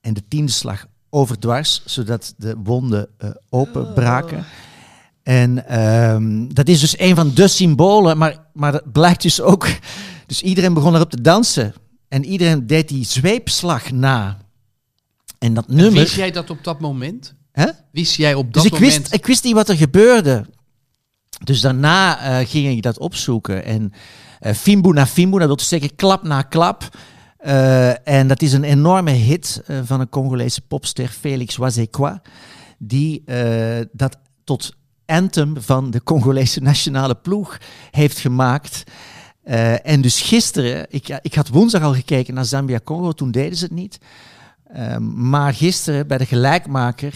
[0.00, 4.44] en de tiende slag overdwars, zodat de wonden eh, openbraken.
[5.22, 9.68] En ehm, dat is dus een van de symbolen, maar, maar dat blijkt dus ook...
[10.26, 11.74] Dus iedereen begon erop te dansen.
[12.08, 14.38] En iedereen deed die zweepslag na.
[15.38, 16.00] En dat nummer...
[16.00, 17.34] Wist jij dat op dat moment?
[17.52, 17.66] Hè?
[17.92, 18.98] Wist jij op dat Dus ik moment...
[18.98, 20.46] wist, ik wist niet wat er gebeurde.
[21.44, 23.64] Dus daarna eh, ging ik dat opzoeken.
[23.64, 23.92] En
[24.38, 26.88] eh Fimbu na Fimbu, dat wil dus zeggen klap na klap.
[27.38, 32.22] Eh, en dat is een enorme hit eh, van een Congolese popster, Felix Wazekwa.
[32.78, 37.58] Die eh, dat tot anthem van de Congolese nationale ploeg
[37.90, 38.82] heeft gemaakt.
[39.82, 43.72] En dus gisteren, ik, ik had woensdag al gekeken naar Zambia-Congo, toen deden ze het
[43.72, 43.98] niet.
[44.72, 47.14] Ehm, maar gisteren bij de gelijkmaker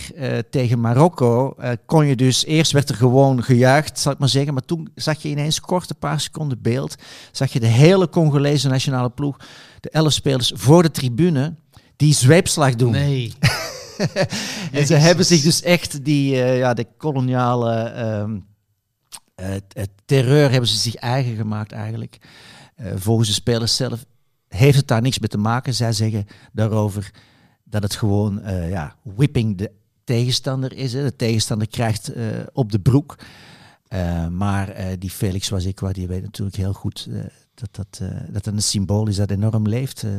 [0.50, 1.56] tegen Marokko
[1.86, 5.22] kon je dus, eerst werd er gewoon gejuicht, zal ik maar zeggen, maar toen zag
[5.22, 6.96] je ineens kort een paar seconden beeld,
[7.32, 9.36] zag je de hele Congolese nationale ploeg,
[9.82, 11.54] de elf spelers voor de tribune,
[11.96, 12.92] die zweepslag doen.
[12.92, 13.32] Nee.
[14.72, 18.38] En ze hebben zich dus echt die, eh, ja, de koloniale ehm,
[19.42, 22.18] eh, eh, terreur hebben ze zich eigen gemaakt eigenlijk.
[22.74, 24.04] Eh, volgens de spelers zelf
[24.48, 25.74] heeft het daar niks mee te maken.
[25.74, 27.10] Zij zeggen daarover
[27.64, 29.70] dat het gewoon eh, ja, whipping de
[30.04, 30.92] tegenstander is.
[30.92, 31.02] Hè.
[31.02, 32.12] De tegenstander krijgt
[32.52, 33.16] op de broek.
[34.30, 37.08] Maar die Felix was ik, die weet natuurlijk heel goed
[37.54, 40.02] dat, dat, eh, dat een symbool is dat enorm leeft.
[40.02, 40.10] eh,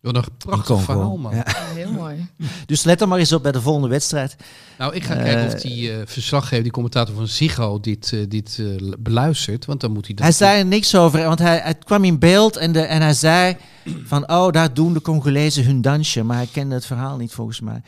[0.00, 1.34] Wat een prachtig verhaal, man.
[1.34, 1.42] Ja.
[1.46, 2.26] Ja, heel mooi.
[2.66, 4.36] Dus let er maar eens op bij de volgende wedstrijd.
[4.78, 8.20] Nou, ik ga Eh, kijken of die eh, verslaggever, die commentator van Ziggo, dit, eh,
[8.28, 9.64] dit eh, beluistert.
[9.64, 10.24] Want dan moet hij dat...
[10.24, 13.14] Hij zei er niks over, want hij, hij kwam in beeld en, de, en hij
[13.14, 13.56] zei
[14.04, 16.22] van, oh, daar doen de Congolezen hun dansje.
[16.22, 17.82] Maar hij kende het verhaal niet volgens mij.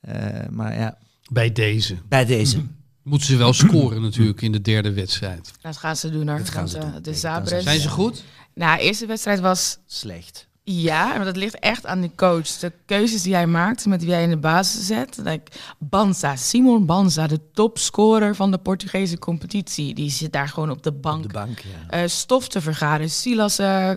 [0.00, 0.98] Eh, maar ja,
[1.30, 1.96] Bij deze.
[2.08, 2.62] bij deze.
[3.06, 5.52] Moeten ze wel scoren natuurlijk in de derde wedstrijd.
[5.60, 6.38] Dat gaan ze doen hoor.
[6.38, 7.02] Dat gaan ze eh, doen.
[7.02, 7.62] De Zabres.
[7.64, 8.24] Zijn ze goed?
[8.54, 10.46] Nou, de eerste wedstrijd was Slecht.
[10.62, 12.48] ja, maar dat ligt echt aan de coach.
[12.48, 15.16] De keuzes die hij maakt, met wie hij in de basis zet.
[15.24, 19.94] Like, Banza, Simon Banza, de topscorer van de Portugese competitie.
[19.94, 21.16] Die zit daar gewoon op de bank.
[21.24, 21.90] Op de bank, ja.
[21.90, 23.10] Eh, stof te vergaren.
[23.10, 23.90] Silas eh,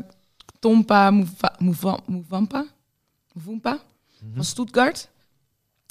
[0.59, 1.55] Tompa Muva-
[2.07, 2.65] Muvampa,
[3.33, 3.79] Muvumpa
[4.35, 5.09] van Stuttgart.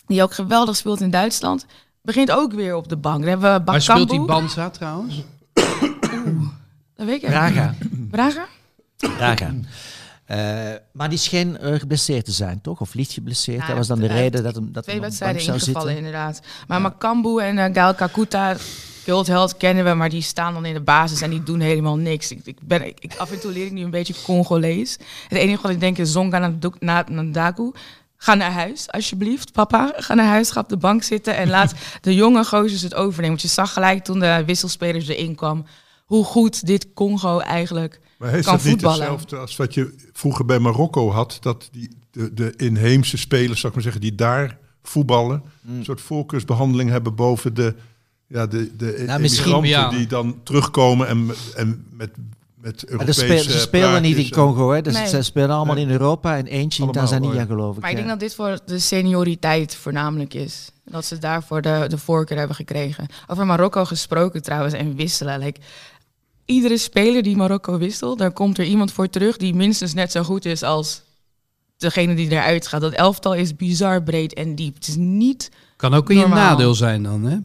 [0.06, 1.66] Die ook geweldig speelt in Duitsland.
[2.08, 3.20] Begint ook weer op de bank.
[3.20, 4.20] Dan hebben we Waar speelt die.
[4.20, 5.22] Banza trouwens?
[6.94, 7.74] Dat weet ik Braga.
[8.10, 8.46] Braga?
[8.96, 9.54] Braga.
[10.24, 10.38] Eh,
[10.92, 12.80] maar die scheen eh, geblesseerd te zijn, toch?
[12.80, 13.56] Of licht geblesseerd.
[13.56, 15.96] Nou, dat was dan de reden dat hem dat Twee wedstrijden ingevallen, zitten.
[15.96, 16.40] inderdaad.
[16.68, 18.56] Maar Makambu en uh, Gael Kakuta,
[19.04, 22.30] cultheld kennen we, maar die staan dan in de basis en die doen helemaal niks.
[22.30, 24.98] Ik, ik ben, ik, af en toe leer ik nu een beetje Congolees.
[25.28, 26.52] Het enige wat ik denk is Zonga
[27.08, 27.72] Nandaku.
[28.20, 29.92] Ga naar huis, alsjeblieft, papa.
[29.96, 33.28] Ga naar huis, ga op de bank zitten en laat de jonge gozers het overnemen.
[33.28, 35.64] Want je zag gelijk toen de wisselspelers erin kwam,
[36.04, 39.00] hoe goed dit Congo eigenlijk Maar is kan dat niet voetballen.
[39.00, 41.36] hetzelfde als wat je vroeger bij Marokko had?
[41.40, 45.78] Dat die, de, de inheemse spelers, zou ik maar zeggen, die daar voetballen, Mm.
[45.78, 47.74] een soort voorkeursbehandeling hebben boven de,
[48.26, 49.98] ja, de, de Nou, misschien- immigranten ja.
[49.98, 52.10] die dan terugkomen en, en met,
[52.70, 54.82] met Europese speel- ze spelen niet in en- Congo, hè?
[54.82, 55.08] Dus Nee.
[55.08, 55.84] ze spelen allemaal Nee.
[55.84, 57.44] in Europa en eentje in Tanzania, oh ja.
[57.44, 57.80] geloof ik.
[57.80, 60.70] Maar ik denk dat dit voor de senioriteit voornamelijk is.
[60.84, 63.06] Dat ze daarvoor de, de voorkeur hebben gekregen.
[63.26, 65.38] Over Marokko gesproken trouwens en wisselen.
[65.38, 65.60] Like,
[66.44, 70.22] iedere speler die Marokko wisselt, daar komt er iemand voor terug die minstens net zo
[70.22, 71.02] goed is als
[71.76, 72.80] degene die eruit gaat.
[72.80, 74.74] Dat elftal is bizar breed en diep.
[74.74, 75.50] Het is niet...
[75.76, 76.48] Kan ook in je Normaal.
[76.50, 77.36] nadeel zijn dan, hè?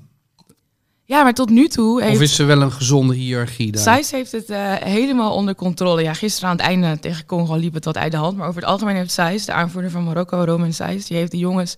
[1.06, 2.16] Ja, maar tot nu toe heeft...
[2.16, 3.82] Of is er wel een gezonde hiërarchie daar?
[3.82, 6.02] Sijs heeft het eh, helemaal onder controle.
[6.02, 8.38] Ja, gisteren aan het einde tegen Congo liep het wat uit de hand.
[8.38, 11.38] Maar over het algemeen heeft Sijs, de aanvoerder van Marokko, Roman Sijs, die heeft de
[11.38, 11.76] jongens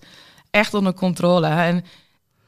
[0.50, 1.46] echt onder controle.
[1.46, 1.84] En ik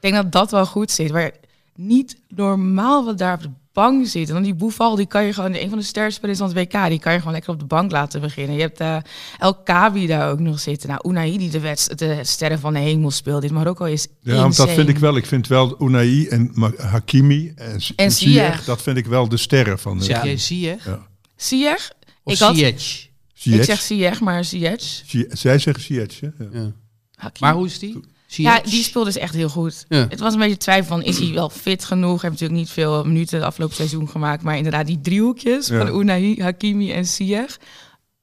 [0.00, 1.12] denk dat dat wel goed zit.
[1.12, 1.32] Maar
[1.74, 4.28] niet normaal wat daar op de bank zit.
[4.28, 6.88] En dan die Boeval, die kan je gewoon, een van de sterspelers van het WK,
[6.88, 8.54] die kan je gewoon lekker op de bank laten beginnen.
[8.56, 8.96] Je hebt eh
[9.38, 10.88] El Kabi daar ook nog zitten.
[10.88, 13.42] Nou, Unai die de, wedst- de sterren van de hemel speelt.
[13.42, 15.16] Dit Marokko is Ja, want dat vind ik wel.
[15.16, 18.64] Ik vind wel Unai en Hakimi en, En en Ziyech.
[18.64, 20.84] Dat vind ik wel de sterren van de Zeg jij Ziyech?
[20.84, 21.06] Ja.
[21.36, 21.90] Ziyech?
[22.22, 23.06] Of Ik had- Ziyech?
[23.42, 25.02] Ik zeg Ziyech, maar Ziyech.
[25.28, 26.20] Zij zeggen Ziyech.
[26.20, 26.26] hè?
[26.38, 26.48] Ja.
[26.52, 26.72] Ja.
[27.14, 27.38] Hakimi.
[27.40, 28.00] Maar hoe is die?
[28.36, 29.84] Ja, die speelde dus echt heel goed.
[29.88, 30.06] Ja.
[30.08, 32.20] Het was een beetje twijfel van, is hij wel fit genoeg?
[32.20, 34.42] Hij heeft natuurlijk niet veel minuten het afgelopen seizoen gemaakt.
[34.42, 35.78] Maar inderdaad, die driehoekjes Ja.
[35.86, 37.58] van Unai, Hakimi en Ziyech.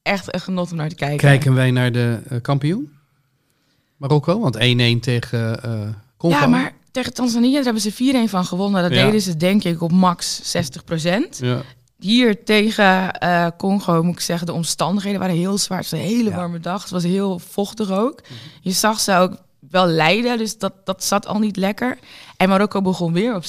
[0.02, 1.18] Echt een genot om naar te kijken.
[1.18, 2.92] Kijken wij naar de eh, kampioen?
[3.98, 4.40] Marokko?
[4.40, 4.60] Want 1-1
[5.00, 5.80] tegen eh
[6.18, 6.36] Congo.
[6.40, 8.82] Ja, maar tegen Tanzania daar hebben ze 4-1 van gewonnen.
[8.82, 9.06] Dat Ja.
[9.06, 11.38] deden ze denk ik op max 60%.
[11.40, 11.62] Ja.
[12.00, 15.80] Hier tegen eh, Congo moet ik zeggen, de omstandigheden waren heel zwaar.
[15.80, 16.82] Het was een hele warme dag.
[16.82, 18.22] Het was heel vochtig ook.
[18.62, 19.38] Je zag ze ook
[19.70, 21.98] wel leiden, dus dat, dat zat al niet lekker.
[22.38, 23.48] En Marokko begon weer op 60%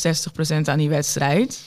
[0.65, 1.61] aan die wedstrijd.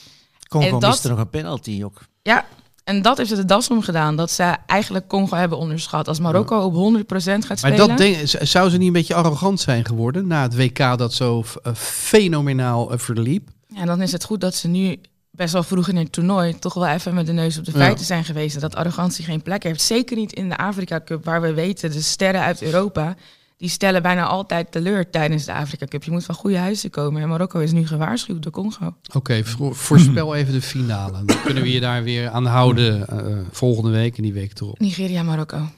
[0.48, 2.00] Congo en dat- miste nog een penalty ook.
[2.22, 2.46] Ja,
[2.84, 4.16] en dat heeft het de das om gedaan.
[4.16, 6.08] Dat ze eigenlijk Congo hebben onderschat.
[6.08, 7.76] Als Marokko op 100% gaat Maar spelen...
[7.88, 11.14] dat denk, z- zou ze niet een beetje arrogant zijn geworden na het WK dat
[11.14, 13.48] zo eh, fenomenaal eh, verliep?
[13.66, 16.58] Ja, dan is het goed dat ze nu best wel vroeg in het toernooi...
[16.58, 17.78] toch wel even met de neus op de Ja.
[17.78, 18.54] feiten zijn geweest.
[18.54, 19.80] en Dat arrogantie geen plek heeft.
[19.82, 21.90] Zeker niet in de Afrika Cup, waar we weten...
[21.92, 23.16] de sterren uit Europa,
[23.60, 26.04] die stellen bijna altijd teleur tijdens de Afrika Cup.
[26.04, 27.22] Je moet van goede huizen komen.
[27.22, 28.94] En Marokko is nu gewaarschuwd door Congo.
[29.14, 31.24] Oké, voor- voorspel even de finale.
[31.24, 34.78] Dan kunnen we je daar weer aan houden eh, volgende week en die week erop.
[34.78, 35.68] Nigeria, Marokko.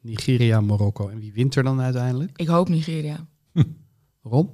[0.00, 1.08] Nigeria, Marokko.
[1.08, 2.30] En wie wint er dan uiteindelijk?
[2.36, 3.26] Ik hoop Nigeria.
[4.22, 4.50] Ron?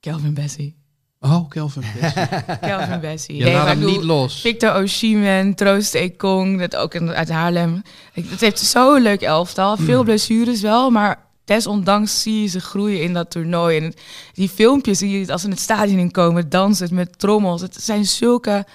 [0.00, 0.76] Kelvin Bessie.
[1.20, 1.82] Oh, Kelvin.
[2.00, 2.26] Bessie.
[2.60, 3.36] Kelvin Bessie.
[3.36, 4.40] Je Nee, laat hem niet los.
[4.40, 7.82] Victor Osimhen, Troost Ekong, dat ook uit Haarlem.
[8.12, 9.76] Het heeft zo'n leuk elftal.
[9.76, 13.78] Veel blessures wel, maar desondanks zie je ze groeien in dat toernooi.
[13.78, 13.94] En
[14.32, 17.60] die filmpjes die je als ze in het stadion inkomen, dansen met trommels.
[17.60, 18.66] Het zijn zulke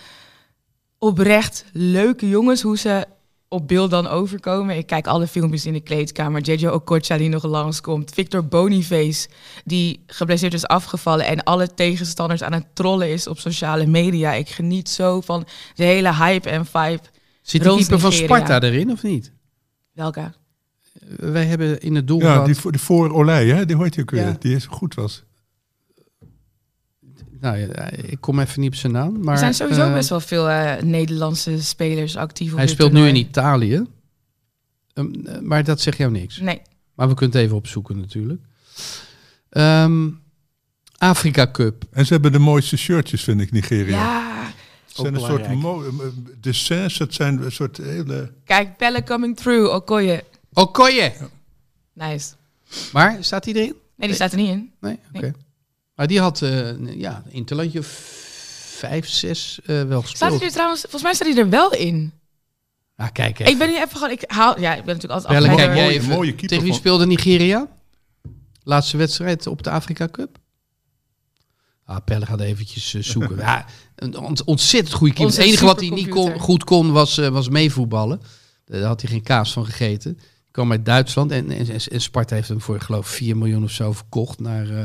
[0.97, 3.06] oprecht leuke jongens, hoe ze
[3.49, 4.77] op beeld dan overkomen.
[4.77, 6.41] Ik kijk alle filmpjes in de kleedkamer.
[6.41, 8.12] JJ Okocha die nog langskomt.
[8.13, 9.30] Victor Boniface
[9.65, 11.25] die geblesseerd is afgevallen...
[11.25, 14.34] en alle tegenstanders aan het trollen is op sociale media.
[14.34, 17.01] Ik geniet zo van de hele hype en vibe.
[17.41, 18.12] Zit de keeper van.
[18.12, 19.32] Sparta erin of niet?
[19.93, 20.34] Welke?
[21.09, 23.65] Eh, Wij hebben in het doel Ja, gehad- die, voor- die voor Olij, hè?
[23.65, 24.21] die hoort je ook weer.
[24.21, 24.35] Ja.
[24.39, 25.23] Die is goed was.
[27.39, 29.19] Nou ja, ik kom even niet op zijn naam.
[29.23, 32.91] Maar, er zijn sowieso eh, best wel veel eh, Nederlandse spelers actief op Hij speelt
[32.91, 33.15] nu in.
[33.15, 33.85] Italië.
[34.93, 36.37] Ehm, eh, maar dat zegt jou niks.
[36.39, 36.61] Nee,
[36.95, 38.41] Maar we kunnen het even opzoeken natuurlijk.
[39.49, 40.09] Ehm,
[40.97, 41.83] Afrika Cup.
[41.91, 43.97] En ze hebben de mooiste shirtjes, vind ik, Nigeria.
[43.97, 44.25] ja.
[44.87, 45.89] het zijn een soort mo- eh,
[46.41, 48.31] dessins, het zijn een soort hele...
[48.43, 50.23] Kijk, Pelle coming through, Okoye.
[50.57, 51.13] Okoye.
[51.93, 52.33] Nice.
[52.93, 53.75] Maar staat hij erin?
[53.95, 54.71] Nee, die staat er niet in.
[54.79, 54.99] Nee?
[55.13, 55.21] Oké.
[55.21, 55.31] Nee.
[55.95, 60.37] Maar die had uh, ja, in Interlandje vijf, zes eh, wel Staat gespeeld.
[60.37, 62.13] hij er trouwens, volgens mij staat hij er wel in.
[62.95, 63.51] Ah, kijk even.
[63.51, 65.89] Ik ben hier even gewoon, ik haal, ja, ik ben natuurlijk altijd Bellen, kijk jij
[65.89, 66.09] even.
[66.09, 67.67] mooie keeper Tegen wie speelde Nigeria?
[68.63, 70.37] Laatste wedstrijd op de Afrika Cup?
[71.85, 73.37] Ah, Pelle gaat eventjes eh, zoeken.
[73.47, 73.65] ja,
[73.95, 75.35] een ont- ontzettend goede keeper.
[75.35, 78.21] Het enige wat hij niet kon, goed kon was, eh, was meevoetballen.
[78.65, 80.19] Daar had hij geen kaas van gegeten.
[80.57, 83.71] Kwam uit Duitsland en, en, en Sparta heeft hem voor, ik geloof, 4 miljoen of
[83.71, 84.83] zo verkocht naar eh,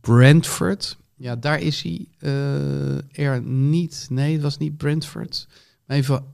[0.00, 0.96] Brentford.
[1.16, 4.06] Ja, daar is hij eh, er niet.
[4.10, 5.46] Nee, het was niet Brentford.
[5.86, 6.24] Maar even.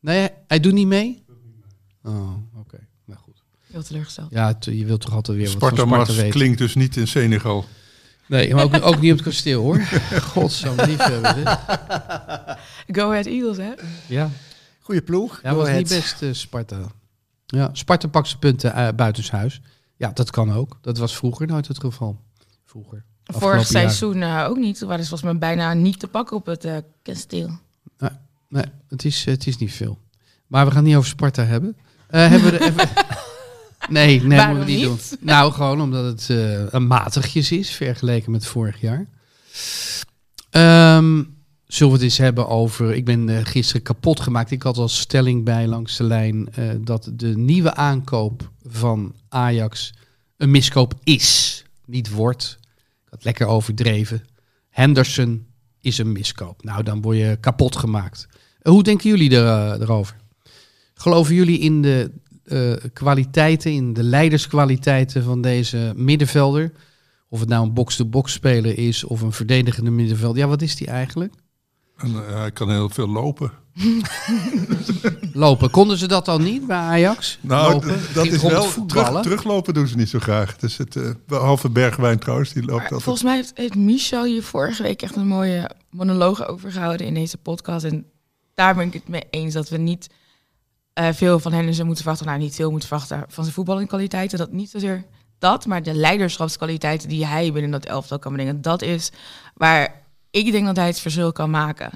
[0.00, 1.24] Nee, hij doet niet mee.
[2.02, 2.78] Oh, oké.
[3.04, 3.42] Nou goed.
[3.66, 4.30] Heel teleurgesteld.
[4.30, 6.38] Ja, je wilt toch altijd weer wat Sparta van Sparta Mars weten.
[6.38, 7.64] klinkt dus niet in Senegal.
[8.26, 9.80] Nee, maar ook, ook niet op het kasteel hoor.
[10.32, 11.34] Godsam liefhebber.
[12.86, 13.72] Go Ahead Eagles, hè?
[14.06, 14.30] Ja,
[14.80, 15.40] Goeie ploeg.
[15.42, 15.82] ja Go was ahead.
[15.82, 16.92] niet best eh, Sparta.
[17.58, 19.60] Ja, Sparta pakt zijn punten uh, buitenshuis.
[19.96, 20.78] Ja, dat kan ook.
[20.80, 22.20] Dat was vroeger nooit het geval.
[22.64, 23.04] Vroeger.
[23.24, 24.78] Vorig seizoen eh, ook niet.
[24.78, 27.58] Ze volgens mij bijna niet te pakken op het eh, kasteel.
[28.48, 29.98] Nee, het is, het is niet veel.
[30.46, 31.76] Maar we gaan het niet over Sparta hebben.
[32.08, 32.88] Eh, hebben we er even...
[33.88, 35.10] Nee, nee, Waarom moeten we niet, niet?
[35.10, 35.18] doen.
[35.20, 39.06] Nou, gewoon omdat het eh, een matigjes is vergeleken met vorig jaar.
[40.50, 41.22] Ehm,
[41.72, 42.94] zullen we het eens hebben over...
[42.94, 44.50] Ik ben eh, gisteren kapot gemaakt.
[44.50, 49.94] Ik had als stelling bij langs de lijn eh, dat de nieuwe aankoop van Ajax
[50.36, 51.64] een miskoop is.
[51.86, 52.58] Niet wordt.
[53.04, 54.22] Ik had lekker overdreven.
[54.68, 55.46] Henderson
[55.80, 56.64] is een miskoop.
[56.64, 58.28] Nou, dan word je kapot gemaakt.
[58.60, 60.16] Eh, Hoe denken jullie er, erover?
[60.94, 62.10] Geloven jullie in de
[62.92, 66.72] kwaliteiten, in de leiderskwaliteiten van deze middenvelder?
[67.28, 70.42] Of het nou een box-to-box speler is of een verdedigende middenvelder.
[70.42, 71.34] Ja, wat is die eigenlijk?
[72.02, 73.52] En, eh, hij kan heel veel lopen.
[75.32, 75.70] Lopen.
[75.70, 77.38] Konden ze dat al niet bij Ajax?
[77.40, 77.88] Nou, Lopen?
[78.14, 78.62] dat Ging is wel.
[78.64, 79.06] voetballen?
[79.06, 80.56] Terug, teruglopen doen ze niet zo graag.
[80.56, 83.02] Dus het, eh, behalve Bergwijn trouwens, die loopt Maar altijd.
[83.02, 87.14] volgens mij heeft, heeft Michel hier vorige week echt een mooie monoloog over gehouden in
[87.14, 87.84] deze podcast.
[87.84, 88.06] En
[88.54, 90.10] daar ben ik het mee eens dat we niet
[90.92, 92.28] eh, veel van Henderson moeten verwachten.
[92.30, 94.38] Nou, niet veel moeten verwachten van zijn voetballingkwaliteiten.
[94.38, 95.04] Dat niet zozeer
[95.38, 98.62] dat, maar de leiderschapskwaliteiten die hij binnen dat elftal kan brengen.
[98.62, 99.12] Dat is
[99.54, 100.01] waar
[100.32, 101.90] ik denk dat hij het verschil kan maken.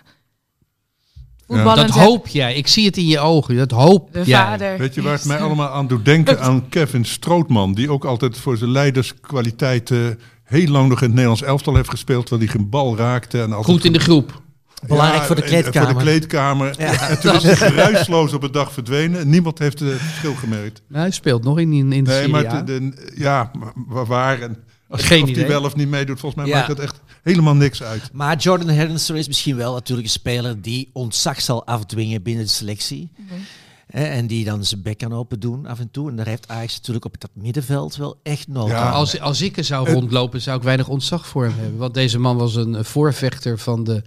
[1.46, 2.54] Voetballend Dat hoop jij.
[2.54, 3.56] Ik zie het in je ogen.
[3.56, 4.38] Dat hoop de jij.
[4.40, 4.78] vader.
[4.78, 6.40] Weet je waar het mij allemaal aan doet denken?
[6.46, 11.42] Aan Kevin Strootman, die ook altijd voor zijn leiderskwaliteiten heel lang nog in het Nederlands
[11.42, 13.38] elftal heeft gespeeld, waar hij geen bal raakte.
[13.42, 14.42] En altijd Goed in de groep.
[14.86, 15.88] Belangrijk Ja, voor de kleedkamer.
[15.90, 16.78] Voor de kleedkamer.
[16.78, 19.28] En toen is hij geruisloos op een dag verdwenen.
[19.28, 20.82] Niemand heeft het verschil gemerkt.
[20.88, 22.62] Nou, hij speelt nog in, in, de Nee, Serie maar A.
[22.62, 23.50] de, de- ja,
[23.88, 24.56] maar waar en
[24.88, 25.42] als, Geen of idee.
[25.44, 26.56] die wel of niet meedoet, volgens mij Ja.
[26.58, 28.10] maakt het echt helemaal niks uit.
[28.12, 32.50] Maar Jordan Henderson is misschien wel natuurlijk een speler die ontzag zal afdwingen binnen de
[32.50, 33.10] selectie.
[33.86, 36.10] Hè, en die dan zijn bek kan open doen af en toe.
[36.10, 38.76] En daar heeft Ajax natuurlijk op dat middenveld wel echt nood Ja.
[38.82, 38.92] aan.
[38.92, 41.78] Als, als ik er zou rondlopen, zou ik weinig ontzag voor hem hebben.
[41.78, 44.02] Want deze man was een voorvechter van de,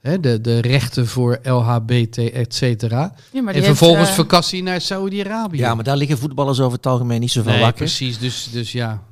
[0.00, 3.14] hè, de, de rechten voor LHBT, et cetera.
[3.32, 5.58] Ja, En heeft, vervolgens eh, vakantie naar Saudi-Arabië.
[5.58, 7.78] Ja, maar daar liggen voetballers over het algemeen niet zo van nee, wakker.
[7.84, 8.18] precies.
[8.18, 9.02] Dus, dus ja.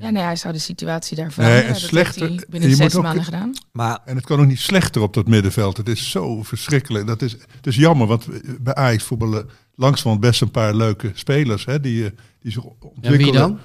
[0.00, 2.68] Ja, nee, hij zou de situatie daar Nee, en dat slechter- heeft hij en binnen
[2.68, 3.52] je zes moet ook- maanden gedaan.
[3.72, 5.76] Maar En het kan ook niet slechter op dat middenveld.
[5.76, 7.06] Het is zo verschrikkelijk.
[7.06, 8.26] Dat is, het is jammer, want
[8.60, 11.64] bij Ajax voetballen langzamerhand best een paar leuke spelers.
[11.64, 13.18] Hè, die, eh, die zich ja ontwikkelen.
[13.18, 13.58] wie dan?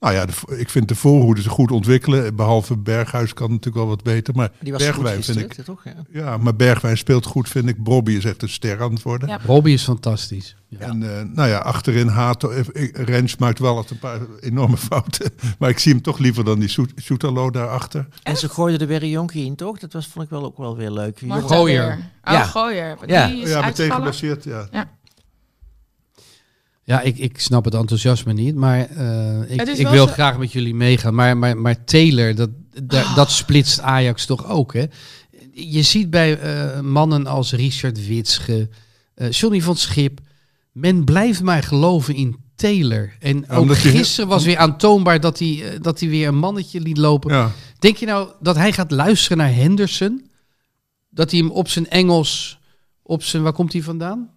[0.00, 2.36] Nou ja, de, ik vind de voorhoede ze goed ontwikkelen.
[2.36, 4.34] Behalve Berghuis kan natuurlijk wel wat beter.
[4.34, 5.64] Maar die was goed Bergwijn vind ik...
[5.64, 5.84] toch?
[5.84, 5.94] Ja.
[6.10, 7.82] Ja, maar Bergwijn speelt goed, vind ik.
[7.82, 9.28] Bobby is echt een ster aan het worden.
[9.28, 9.38] Ja.
[9.46, 10.56] Robbie is fantastisch.
[10.68, 10.78] Ja.
[10.78, 12.50] En eh, nou ja, achterin Hato.
[12.50, 15.30] eh, ik- Rens maakt wel altijd een paar enorme fouten.
[15.58, 18.06] Maar ik zie hem toch liever dan die Soet- Soetalo daarachter.
[18.22, 19.78] En ze gooiden er weer een jonkie in, toch?
[19.78, 21.20] Dat was, vond ik wel ook wel weer leuk.
[21.28, 21.98] Gooier.
[22.24, 22.42] Oh, Ja.
[22.44, 22.96] Gooier.
[23.00, 23.26] Die Ja.
[23.28, 24.44] is Ja, meteen geblesseerd.
[24.44, 24.68] Ja.
[26.90, 30.52] Ja, ik, ik snap het enthousiasme niet, maar eh, ik, ik wil zo- graag met
[30.52, 31.14] jullie meegaan.
[31.14, 32.50] Maar, maar, maar Taylor, dat,
[32.82, 33.16] da- Ah.
[33.16, 34.84] dat splitst Ajax toch ook, hè?
[35.52, 38.68] Je ziet bij eh, mannen als Richard Witsche,
[39.14, 40.20] eh Johnny van Schip,
[40.72, 43.12] men blijft maar geloven in Taylor.
[43.20, 47.32] En ook gisteren was weer aantoonbaar dat hij, dat hij weer een mannetje liet lopen.
[47.34, 47.50] ja.
[47.78, 50.26] Denk je nou dat hij gaat luisteren naar Henderson?
[51.10, 52.58] Dat hij hem op zijn Engels,
[53.02, 54.30] op zijn, waar komt hij vandaan?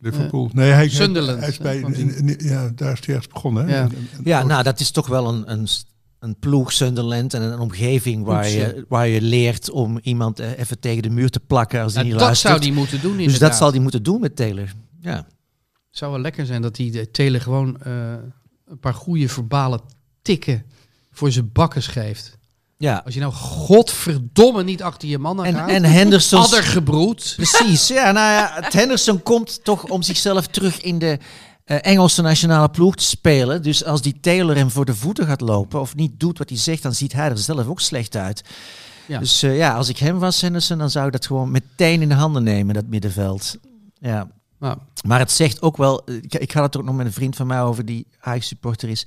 [0.00, 0.50] Liverpool.
[0.52, 3.66] nee, hij, Sunderland, hij is bij, kwam in- in- ja, daar is hij ergens begonnen.
[3.68, 3.76] Hè?
[3.78, 3.88] Ja.
[4.24, 5.66] Ja, nou, dat is toch wel een, een,
[6.18, 10.78] een ploeg Sunderland en een omgeving waar je, waar je leert om iemand eh, even
[10.80, 12.52] tegen de muur te plakken als hij Nou, niet dat luistert.
[12.62, 13.48] zou hij moeten doen dus inderdaad.
[13.50, 14.72] dat zal hij moeten doen met Taylor.
[15.00, 15.26] Ja.
[15.90, 18.12] zou wel lekker zijn dat hij de Taylor gewoon eh,
[18.66, 19.80] een paar goede verbale
[20.22, 20.64] tikken
[21.10, 22.37] voor zijn bakkes geeft.
[22.78, 23.02] Ja.
[23.04, 25.68] Als je nou godverdomme niet achter je man aan En, gaat.
[25.68, 26.40] en Henderson...
[26.40, 27.32] Addergebroed.
[27.36, 28.12] Precies, ja.
[28.12, 31.18] Nou ja, het Henderson komt toch om zichzelf terug in de
[31.64, 33.62] eh, Engelse nationale ploeg te spelen.
[33.62, 36.58] Dus als die Taylor hem voor de voeten gaat lopen of niet doet wat hij
[36.58, 38.42] zegt, dan ziet hij er zelf ook slecht uit.
[39.06, 39.18] Ja.
[39.18, 42.08] Dus eh, ja, als ik hem was, Henderson, dan zou ik dat gewoon meteen in
[42.08, 43.56] de handen nemen, dat middenveld.
[44.00, 44.28] Ja.
[44.58, 47.12] Nou, Maar het zegt ook wel, eh, ik, ik had het ook nog met een
[47.12, 49.06] vriend van mij over die Ajax-supporter is.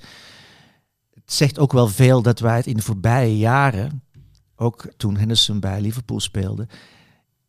[1.32, 4.02] Het zegt ook wel veel dat wij het in de voorbije jaren,
[4.56, 6.66] ook toen Henderson bij Liverpool speelde,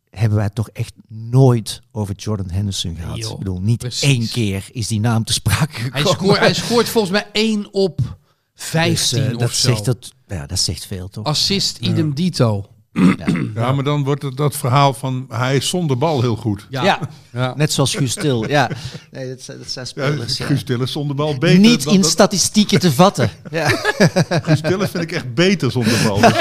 [0.10, 3.18] hebben wij het toch echt nooit over Jordan Henderson gehad.
[3.18, 4.10] ik bedoel, niet precies.
[4.10, 6.10] één keer is die naam te sprake hij, gekomen.
[6.10, 8.18] scoort, hij scoort volgens mij 1 op
[8.56, 9.68] 15 Dus, eh, of dat zo.
[9.68, 11.26] Zegt dat, ja, dat zegt veel toch?
[11.26, 12.73] Assist idem dito.
[13.56, 13.72] Ja.
[13.72, 16.68] Maar dan wordt het dat verhaal van hij is zonder bal heel goed.
[16.70, 16.84] Ja.
[16.84, 17.00] Ja.
[17.32, 17.54] Ja.
[17.58, 18.48] net zoals Guus Til.
[18.50, 18.70] Ja.
[19.12, 20.38] Nee, dat, zijn- dat zijn spelers.
[20.38, 20.46] ja.
[20.46, 21.60] Guus Tillis zonder bal beter.
[21.60, 23.30] Niet dan in dat- statistieken te vatten.
[23.52, 23.68] Ja.
[24.30, 26.20] Guus Tillis vind ik echt beter zonder bal.
[26.22, 26.32] Dus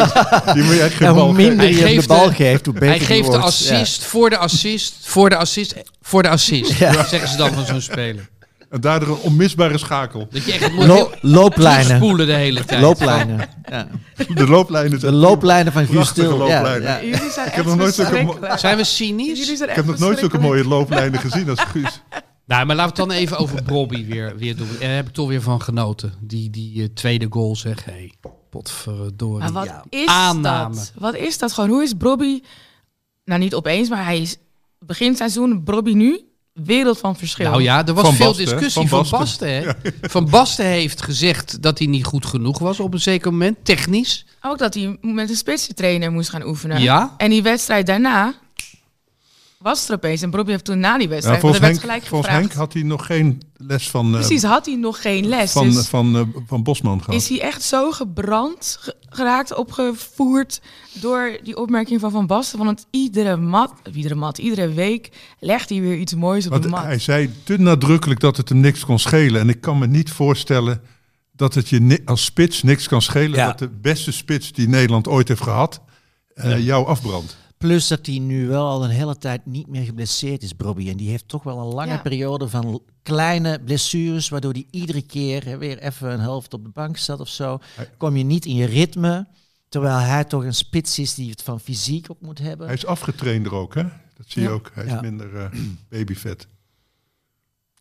[0.55, 2.26] die moet je echt geen En bal hoe minder Hij je hem de geeft bal
[2.28, 6.22] de- geeft, hoe beter Hij geeft de assist voor de assist, voor de assist, voor
[6.22, 6.72] de assist.
[6.72, 7.05] Ja.
[7.07, 8.28] Zeggen ze dan van zo'n speler.
[8.72, 10.26] En daardoor een onmisbare schakel.
[10.30, 11.96] Dat je echt moet Lo- looplijnen.
[11.96, 12.80] spoelen de hele tijd.
[12.82, 13.48] Looplijnen.
[13.70, 13.88] Ja.
[14.34, 15.00] De looplijnen.
[15.00, 16.46] De looplijnen van Guus Prachtige Til.
[16.46, 17.00] Ja.
[17.02, 18.52] Jullie zijn heb echt nog nooit zulke.
[18.56, 19.46] Zijn we cynisch?
[19.56, 22.00] zijn Ik heb nog nooit zulke mooie looplijnen gezien als Guus.
[22.46, 24.68] Nou, maar laten we het dan even over Bobby weer, weer doen.
[24.80, 26.12] Daar heb ik toch weer van genoten.
[26.20, 27.84] Die, die eh, tweede goal zeg.
[27.84, 28.12] Hé, hey,
[28.50, 29.38] potverdorie.
[29.38, 29.84] Maar wat Ja.
[29.88, 30.74] is Aanname.
[30.74, 30.92] dat?
[30.98, 31.70] Wat is dat gewoon?
[31.70, 32.40] Hoe is Bobby,
[33.24, 34.36] nou niet opeens, maar hij is
[34.78, 36.20] begin seizoen, Bobby nu,
[36.53, 37.50] wereld van verschil.
[37.50, 39.64] Nou ja, er was Van veel Basten, discussie Van van Basten.
[39.64, 39.90] Basten.
[40.00, 40.09] hè?
[40.09, 44.26] Van Basten heeft gezegd dat hij niet goed genoeg was op een zeker moment, technisch.
[44.40, 46.80] Ook dat hij met een spitsentrainer moest gaan oefenen.
[46.80, 47.14] Ja.
[47.16, 48.34] En die wedstrijd daarna
[49.62, 50.22] was er opeens.
[50.22, 52.30] En Bobby heeft toen na die Ja, wedstrijd, volgens want er werd Henk, gelijk volgens
[52.30, 52.48] gevraagd.
[52.54, 55.52] Henk had hij nog geen les van, eh, Precies, had hij nog geen les.
[55.52, 57.20] van, dus van, eh, van Bosman gehad.
[57.20, 60.60] is hij echt zo gebrand ge- geraakt, opgevoerd
[60.92, 62.58] door die opmerking van Van Basten.
[62.58, 65.08] Van het iedere mat, iedere mat, iedere week
[65.38, 66.82] legt hij weer iets moois op Want de mat.
[66.82, 69.40] hij zei te nadrukkelijk dat het hem niks kon schelen.
[69.40, 70.80] En ik kan me niet voorstellen
[71.32, 73.38] dat het je als spits niks kan schelen.
[73.38, 73.46] Ja.
[73.46, 75.80] Dat de beste spits die Nederland ooit heeft gehad,
[76.34, 77.36] eh, jou afbrandt.
[77.62, 80.88] Plus dat hij nu wel al een hele tijd niet meer geblesseerd is, Bobby.
[80.90, 81.98] En die heeft toch wel een lange Ja.
[81.98, 86.68] periode van kleine blessures, waardoor hij iedere keer hè, weer even een helft op de
[86.70, 87.58] bank staat of zo.
[87.96, 89.26] Kom je niet in je ritme,
[89.68, 92.66] terwijl hij toch een spits is die het van fysiek ook moet hebben.
[92.66, 93.82] Hij is afgetrainder ook, hè?
[94.16, 94.54] Dat zie je Ja.
[94.54, 94.70] ook.
[94.74, 95.00] Hij is Ja.
[95.00, 95.46] minder eh,
[95.90, 96.48] babyvet.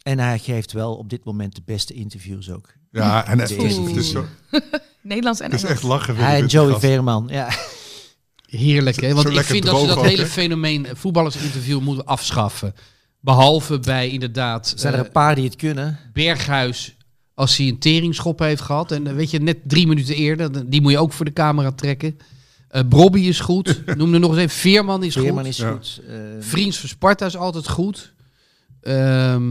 [0.04, 2.74] En hij geeft wel op dit moment de beste interviews ook.
[2.92, 3.88] Ja, en het is, Oeh.
[3.88, 4.26] het is, zo,
[5.02, 5.80] Nederlands en het is Engels.
[5.80, 6.16] echt lachen.
[6.16, 6.80] Hij en die Joey.
[6.80, 7.50] Veerman, ja.
[8.58, 9.10] Heerlijk, hè?
[9.10, 12.74] Zo Want ik vind dat ze dat ook, hele fenomeen voetballersinterview moeten afschaffen.
[13.20, 16.00] Behalve bij inderdaad Zijn er eh, een paar die het kunnen?
[16.14, 16.96] Berghuis,
[17.34, 18.92] als hij een teringschop heeft gehad.
[18.92, 21.72] En eh, weet je, net drie minuten eerder, die moet je ook voor de camera
[21.72, 22.18] trekken.
[22.68, 23.82] Eh Brobby is goed.
[23.98, 24.58] Noem er nog eens even.
[24.58, 25.48] Veerman is Veerman goed.
[25.48, 25.72] is Ja.
[25.72, 26.02] goed.
[26.08, 28.14] eh, Vriends van Sparta is altijd goed.
[28.82, 29.50] Ehm,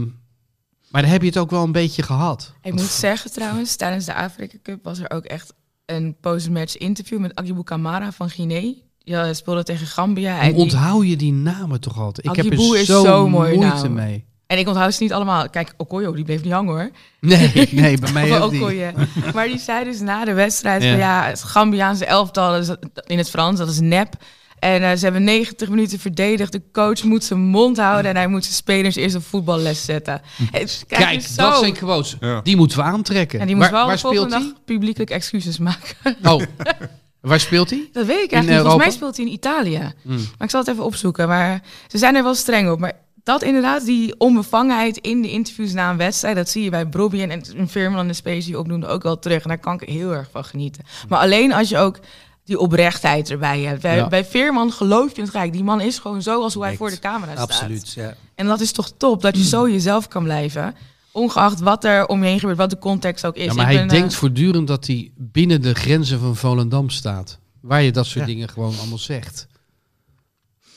[0.89, 2.53] maar dan heb je het ook wel een beetje gehad.
[2.61, 5.53] Ik moet zeggen trouwens, tijdens de Afrika Cup was er ook echt
[5.85, 8.73] een post-match interview met Agibou Kamara van Guinea.
[9.03, 10.39] Ja, speelde tegen Gambia.
[10.39, 12.27] En, die- onthoud je die namen toch altijd?
[12.27, 13.93] Ik heb er is zo zo'n mooie moeite naam.
[13.93, 14.25] mee.
[14.47, 15.49] en ik onthoud ze niet allemaal.
[15.49, 16.89] Kijk, Okoyo, die bleef niet hangen hoor.
[17.19, 19.33] Nee, nee, bij mij Of ook niet.
[19.33, 20.89] Maar die zei dus na de wedstrijd Ja.
[20.89, 22.75] van ja, het Gambiaanse elftal, dat is
[23.05, 24.13] in het Frans, dat is nep.
[24.59, 26.51] En eh, ze hebben 90 minuten verdedigd.
[26.51, 30.21] De coach moet zijn mond houden en hij moet zijn spelers eerst op voetballes zetten.
[30.51, 31.59] Het- Kijk, Kijk, dat zo.
[31.59, 32.17] zijn quotes.
[32.19, 32.41] Ja.
[32.41, 33.39] Die moeten we aantrekken.
[33.39, 34.41] En die waar de volgende speelt hij?
[34.41, 35.95] dag publiekelijk excuses maken.
[36.23, 36.41] Oh,
[37.21, 37.89] waar speelt hij?
[37.91, 38.71] Dat weet ik In eigenlijk niet.
[38.71, 39.93] Volgens mij speelt hij in Italië.
[40.01, 40.15] Hmm.
[40.15, 41.27] Maar ik zal het even opzoeken.
[41.27, 42.79] Maar ze zijn er wel streng op.
[42.79, 42.93] Maar
[43.23, 46.35] dat inderdaad, die onbevangenheid in de interviews na een wedstrijd...
[46.35, 49.19] dat zie je bij Brobby en een Veerman en de Space die opnoemde ook wel
[49.19, 49.43] terug.
[49.43, 50.83] En daar kan ik heel erg van genieten.
[51.09, 51.99] Maar alleen als je ook
[52.45, 53.81] die oprechtheid erbij hebt.
[53.81, 54.07] Bij, Ja.
[54.07, 55.53] bij Veerman geloof je het gelijk.
[55.53, 57.49] Die man is gewoon zo als hoe hij voor de camera staat.
[57.49, 58.13] Absoluut, ja.
[58.35, 60.75] En dat is toch top, dat je zo jezelf kan blijven.
[61.11, 63.45] Ongeacht wat er om je heen gebeurt, wat de context ook is.
[63.45, 66.89] Ja, maar Ik hij ben, eh, denkt voortdurend dat hij binnen de grenzen van Volendam
[66.89, 67.39] staat.
[67.59, 68.25] Waar je dat soort Ja.
[68.25, 69.47] dingen gewoon allemaal zegt.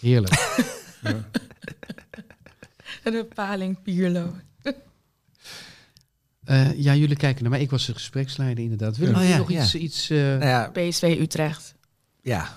[0.00, 0.34] Heerlijk.
[3.04, 4.34] De paling Pierlo.
[6.44, 7.60] Eh, ja, jullie kijken naar mij.
[7.60, 8.96] Ik was de gespreksleider inderdaad.
[8.96, 9.62] Willen Oh, jullie ja, nog ja.
[9.62, 9.74] iets...
[9.74, 11.74] iets eh, Nou ja, PSV Utrecht.
[12.22, 12.54] ja,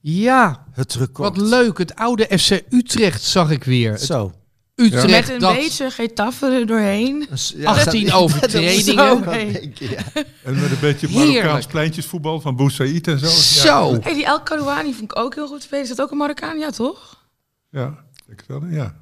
[0.00, 1.36] Ja, het record.
[1.36, 1.78] wat leuk.
[1.78, 3.90] Het oude FC Utrecht zag ik weer.
[3.92, 4.32] Het Zo.
[4.74, 5.54] Utrecht Met een dat...
[5.54, 7.26] beetje Getafe er doorheen.
[7.30, 9.24] Dus, 18 dat- overtredingen.
[9.24, 10.02] dat ja.
[10.44, 11.08] En met een beetje.
[11.08, 13.26] Marokkaans pleintjesvoetbal van Boussaïd en zo.
[13.60, 13.98] Zo.
[14.00, 15.82] Hey, die El Karouani vond ik ook heel goed spelen.
[15.82, 16.58] Is dat ook een Marokkaan?
[16.58, 17.26] Ja, toch?
[17.70, 18.64] Ja, ja ik wel.
[18.70, 19.00] Ja.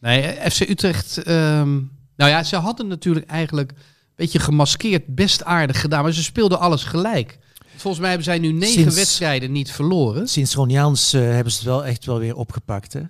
[0.00, 1.22] Nee, FC Utrecht...
[1.22, 1.74] ehm,
[2.16, 3.70] nou ja, ze hadden natuurlijk eigenlijk...
[3.70, 3.76] een
[4.14, 6.02] beetje gemaskeerd best aardig gedaan.
[6.02, 7.38] Maar ze speelden alles gelijk.
[7.76, 10.28] Volgens mij hebben zij nu negen Sinds- wedstrijden niet verloren.
[10.28, 12.92] Sinds Ron Jans eh, hebben ze het wel echt wel weer opgepakt.
[12.92, 13.00] Hè?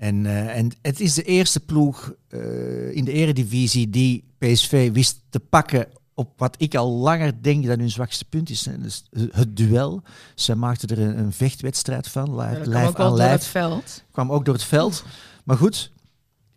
[0.00, 5.22] En, eh, en het is de eerste ploeg eh, in de eredivisie die PSV wist
[5.28, 8.68] te pakken op wat ik al langer denk dat hun zwakste punt is.
[8.78, 10.02] Dus het duel.
[10.34, 14.04] Ze maakten er een, een vechtwedstrijd van, Ja, dat kwam lijf aan het veld.
[14.10, 15.04] Kwam ook door het veld.
[15.44, 15.92] Maar goed,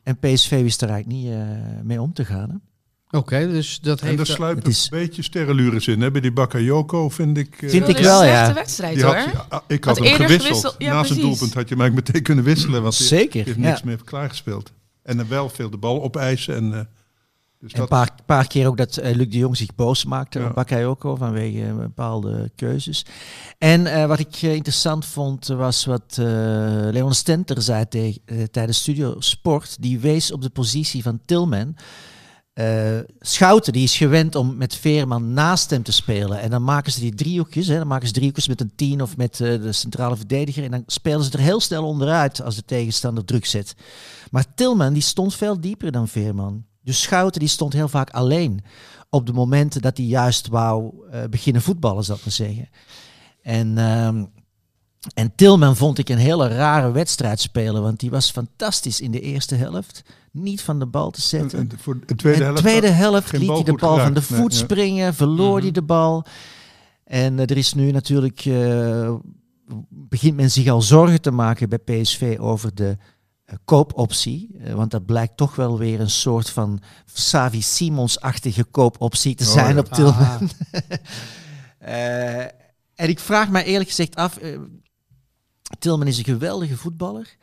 [0.03, 2.49] en PSV wist er eigenlijk niet eh, mee om te gaan.
[2.49, 2.55] Hè?
[3.13, 4.29] Oké, dus dat En er heeft...
[4.29, 6.01] sluipen het is- een beetje sterrenlures in.
[6.01, 6.11] Hè?
[6.11, 7.61] Bij die Bakayoko vind ik...
[7.61, 8.33] eh, Vind ik Dat is wel, een ja.
[8.35, 9.15] slechte wedstrijd die hoor.
[9.15, 10.41] had, ah, ik Had had hem gewisseld.
[10.41, 11.23] gewisseld, ja, Na zijn precies.
[11.23, 12.81] doelpunt had je mij meteen kunnen wisselen.
[12.81, 13.45] Want hij Zeker.
[13.45, 13.85] heeft niks ja.
[13.85, 14.71] meer klaargespeeld.
[15.03, 16.55] En dan wel veel de bal opeisen.
[16.55, 16.79] En, eh,
[17.59, 20.39] Dus En een paar, paar keer ook dat eh, Luc de Jong zich boos maakte
[20.39, 20.47] Ja.
[20.47, 23.05] op Bakayoko vanwege bepaalde keuzes.
[23.57, 26.25] En eh, wat ik interessant vond was wat eh,
[26.91, 29.77] Leon Stenter zei tegen- tijdens Studio Sport.
[29.79, 31.75] Die wees op de positie van Tilman.
[32.53, 36.39] Eh, Schouten die is gewend om met Veerman naast hem te spelen.
[36.39, 37.67] En dan maken ze die driehoekjes.
[37.67, 40.63] Hè, dan maken ze driehoekjes met een tien of met eh, de centrale verdediger.
[40.63, 43.75] En dan spelen ze er heel snel onderuit als de tegenstander druk zet.
[44.31, 46.65] Maar Tilman die stond veel dieper dan Veerman.
[46.81, 48.63] Dus Schouten die stond heel vaak alleen
[49.09, 52.69] op de momenten dat hij juist wou eh, beginnen voetballen, zal ik maar zeggen.
[53.41, 54.25] En, ehm,
[55.13, 59.19] en Tilman vond ik een hele rare wedstrijd spelen, want die was fantastisch in de
[59.19, 60.03] eerste helft.
[60.31, 61.59] Niet van de bal te en- zetten.
[61.59, 62.63] en voor de tweede In helft.
[62.63, 64.21] de tweede helft liet hij de bal van de.
[64.29, 64.59] Nee, voet ja.
[64.59, 65.73] springen, verloor hij Mhm.
[65.73, 66.25] de bal.
[67.03, 69.13] En eh, er is nu natuurlijk, eh,
[69.89, 72.97] begint men zich al zorgen te maken bij PSV over de
[73.45, 74.55] eh, koopoptie.
[74.75, 76.79] Want dat blijkt toch wel weer een soort van
[77.13, 79.79] Savi Simons-achtige koopoptie te Oh, zijn ja.
[79.79, 80.15] op Tilman.
[80.17, 80.41] Ah,
[82.95, 84.37] en ik vraag me eerlijk gezegd af,
[85.79, 87.35] Tilman is een geweldige voetballer.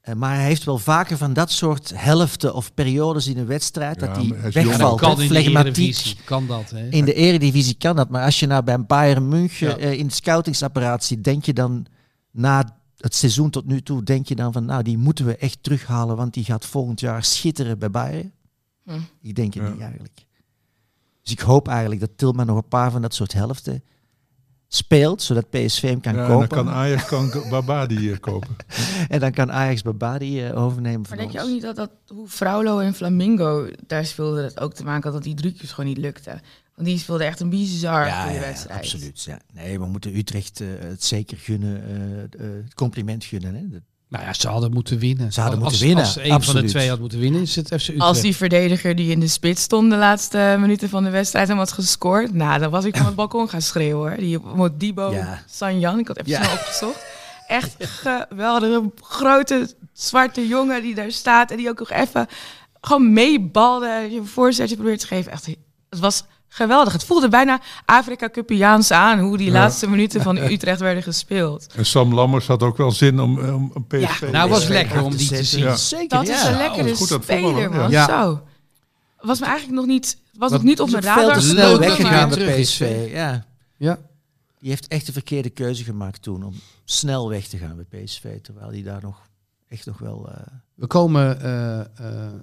[0.00, 4.00] eh, maar hij heeft wel vaker van dat soort helften of periodes in een wedstrijd
[4.00, 5.00] Ja, dat hij wegvalt.
[5.00, 5.76] kan de Flegmatiek.
[5.76, 6.70] Eredivisie, kan dat.
[6.70, 6.88] Hè?
[6.88, 9.76] In de eredivisie kan dat, maar als je nou bij Bayern München Ja.
[9.76, 11.86] eh, in de scoutingsapparaat zit, denk je dan
[12.30, 15.58] na het seizoen tot nu toe, denk je dan van, nou, die moeten we echt
[15.60, 18.32] terughalen, want die gaat volgend jaar schitteren bij Bayern?
[18.84, 18.98] Hm.
[19.20, 19.70] Ik denk het Ja.
[19.70, 20.26] niet eigenlijk.
[21.22, 23.82] Dus ik hoop eigenlijk dat Tilman nog een paar van dat soort helften
[24.74, 26.56] speelt, zodat PSV hem kan Ja, en dan kopen.
[26.64, 28.56] kan Ajax kan Babadi eh, kopen.
[29.08, 31.90] En dan kan Ajax Babadi eh, overnemen Maar van denk je ook niet dat, dat
[32.08, 35.90] hoe Fraulo en Flamingo, daar speelde het ook te maken had dat die drukjes gewoon
[35.90, 36.40] niet lukten.
[36.74, 38.78] Want die speelde echt een bizar ja, goede ja, wedstrijd.
[38.80, 39.22] absoluut.
[39.22, 39.38] Ja.
[39.52, 43.54] Nee, we moeten Utrecht eh, het zeker gunnen, eh, eh, het compliment gunnen.
[43.54, 43.68] Hè.
[43.68, 43.80] Dat-
[44.12, 45.32] Nou ja, ze hadden moeten winnen.
[45.32, 47.66] Ze hadden als, moeten winnen, Als een van de twee had moeten winnen, is het
[47.66, 48.00] FC Utrecht.
[48.00, 51.56] Als die verdediger die in de spits stond de laatste minuten van de wedstrijd en
[51.56, 54.18] had gescoord, nou, dan was ik van het balkon gaan schreeuwen hoor.
[54.18, 55.42] Die Modibo Ja.
[55.50, 56.42] Sanjan, ik had even Ja.
[56.42, 57.04] snel opgezocht.
[57.46, 62.26] Echt geweldig, een grote zwarte jongen die daar staat en die ook nog even
[62.80, 65.32] gewoon meebalde, je een voorzetje probeert te geven.
[65.32, 65.46] Echt,
[65.90, 66.24] het was
[66.54, 66.92] geweldig.
[66.92, 69.52] Het voelde bijna Afrika Cupiaans aan hoe die Ja.
[69.52, 71.66] laatste minuten van Utrecht werden gespeeld.
[71.76, 74.20] En Sam Lammers had ook wel zin om, om, om PSV...
[74.20, 74.30] Ja.
[74.30, 75.62] Nou, was lekker om die te zien.
[75.64, 75.76] Ja.
[75.76, 76.34] Zeker, Dat ja.
[76.34, 77.90] is een lekkere was goed het speler, man.
[77.90, 78.06] ja.
[78.06, 78.40] Zo.
[79.20, 81.38] Was me eigenlijk nog niet, was Wat- nog niet op mijn ook veel radar.
[81.38, 83.06] te snel weggegaan bij PSV.
[83.10, 83.44] Ja.
[83.76, 83.98] Ja.
[84.58, 88.40] Die heeft echt de verkeerde keuze gemaakt toen om snel weg te gaan bij PSV.
[88.40, 89.16] Terwijl hij daar nog
[89.68, 90.28] echt nog wel...
[90.28, 90.36] eh,
[90.74, 91.86] We komen eh, eh,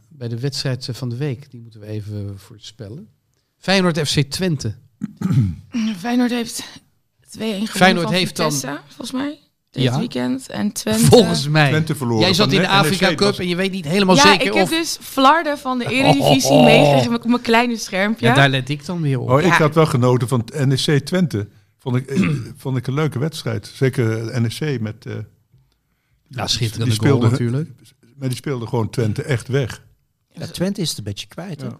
[0.10, 1.52] bij de wedstrijd van de week.
[1.52, 3.08] Die moeten we even voorspellen.
[3.60, 4.76] Feyenoord FC Twente.
[6.00, 6.68] Feyenoord heeft 2-1
[7.30, 8.52] gewonnen Feyenoord van heeft dan-
[8.88, 9.40] volgens mij.
[9.72, 9.98] Dit Ja.
[10.00, 10.50] weekend.
[10.50, 11.06] En Twente...
[11.06, 11.70] Volgens mij.
[11.70, 12.22] Twente verloren.
[12.24, 14.54] Jij zat in de Afrika was- Cup en je weet niet helemaal ja, zeker ik
[14.54, 14.70] heb of...
[14.70, 16.64] dus Flarden van de Eredivisie Oh.
[16.64, 18.26] meegegeven op mijn kleine schermpje.
[18.26, 19.30] Ja, daar let ik dan weer op.
[19.30, 19.58] Oh, ik Ja.
[19.58, 21.48] had wel genoten van NEC Twente.
[21.78, 23.72] Vond ik, eh, vond ik een leuke wedstrijd.
[23.76, 25.06] Zeker NEC met...
[25.06, 25.14] eh,
[26.28, 27.70] Ja, schitterende die goal speelde- natuurlijk.
[28.16, 29.84] Maar die speelde gewoon Twente echt weg.
[30.30, 31.62] ja, Twente is het een beetje kwijt.
[31.62, 31.68] hè.
[31.68, 31.80] Ja.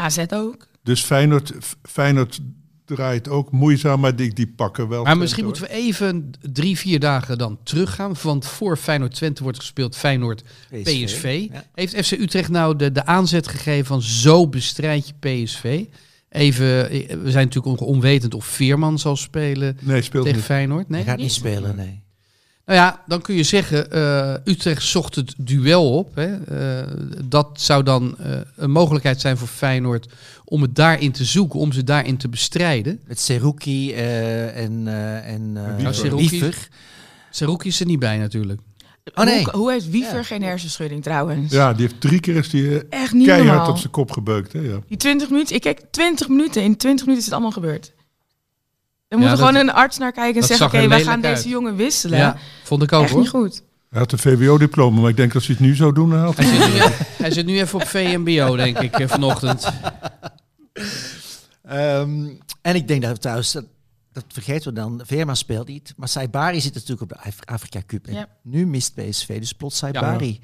[0.00, 0.68] AZ ook.
[0.82, 2.40] Dus Feyenoord, Feyenoord
[2.84, 5.04] draait ook moeizaam, maar die, die pakken wel.
[5.04, 5.52] Maar misschien hoor.
[5.52, 8.14] moeten we even drie, vier dagen dan teruggaan.
[8.22, 10.42] Want voor Feyenoord Twente wordt gespeeld Feyenoord
[10.82, 11.46] PSV.
[11.52, 11.64] Ja.
[11.74, 15.84] Heeft FC Utrecht nou de, de aanzet gegeven van zo bestrijd je PSV?
[16.28, 20.46] Even, eh, we zijn natuurlijk onwetend of Veerman zal spelen Nee, speelt tegen niet.
[20.46, 20.88] Feyenoord.
[20.88, 21.02] Nee?
[21.02, 22.02] Hij gaat niet spelen, nee.
[22.70, 26.14] Nou ja, dan kun je zeggen, eh, Utrecht zocht het duel op.
[26.14, 26.34] Hè.
[26.34, 26.86] Eh,
[27.24, 30.08] dat zou dan eh, een mogelijkheid zijn voor Feyenoord
[30.44, 33.00] om het daarin te zoeken, om ze daarin te bestrijden.
[33.06, 35.94] Met Seruki eh, en, eh en eh, Wiever.
[35.94, 36.28] Seruki.
[36.28, 36.68] Wiever.
[37.30, 38.60] Seruki is er niet bij natuurlijk.
[39.14, 39.44] Oh, nee.
[39.44, 40.22] Hoe, hoe heeft Wiever Ja.
[40.22, 41.52] geen hersenschudding trouwens?
[41.52, 43.70] Ja, die heeft drie keer is die Echt niet keihard normaal.
[43.70, 44.52] op zijn kop gebeukt.
[44.52, 44.78] Hè, ja.
[44.88, 46.62] Die 20 minuten, ik kijk 20 minuten.
[46.62, 47.92] In 20 minuten is het allemaal gebeurd.
[49.10, 51.20] Er moet Ja, er dat- gewoon een arts naar kijken en zeggen: Oké, wij gaan
[51.20, 52.18] deze jongen wisselen.
[52.18, 53.62] Ja, vond ik ook Echt niet goed.
[53.90, 56.10] Hij had een VWO-diploma, maar ik denk dat ze het nu zo doen.
[56.10, 56.80] Hij hij zit, nu,
[57.22, 59.66] hij zit nu even op VMBO, denk ik, eh, vanochtend.
[61.62, 62.26] Ehm,
[62.62, 63.64] en ik denk dat we trouwens, dat,
[64.12, 65.92] dat vergeten we dan, Veerman speelt niet.
[65.96, 68.06] Maar Saibari zit natuurlijk op de Af- Afrika Cup.
[68.06, 68.28] En Ja.
[68.42, 70.40] nu mist PSV, dus plots Saibari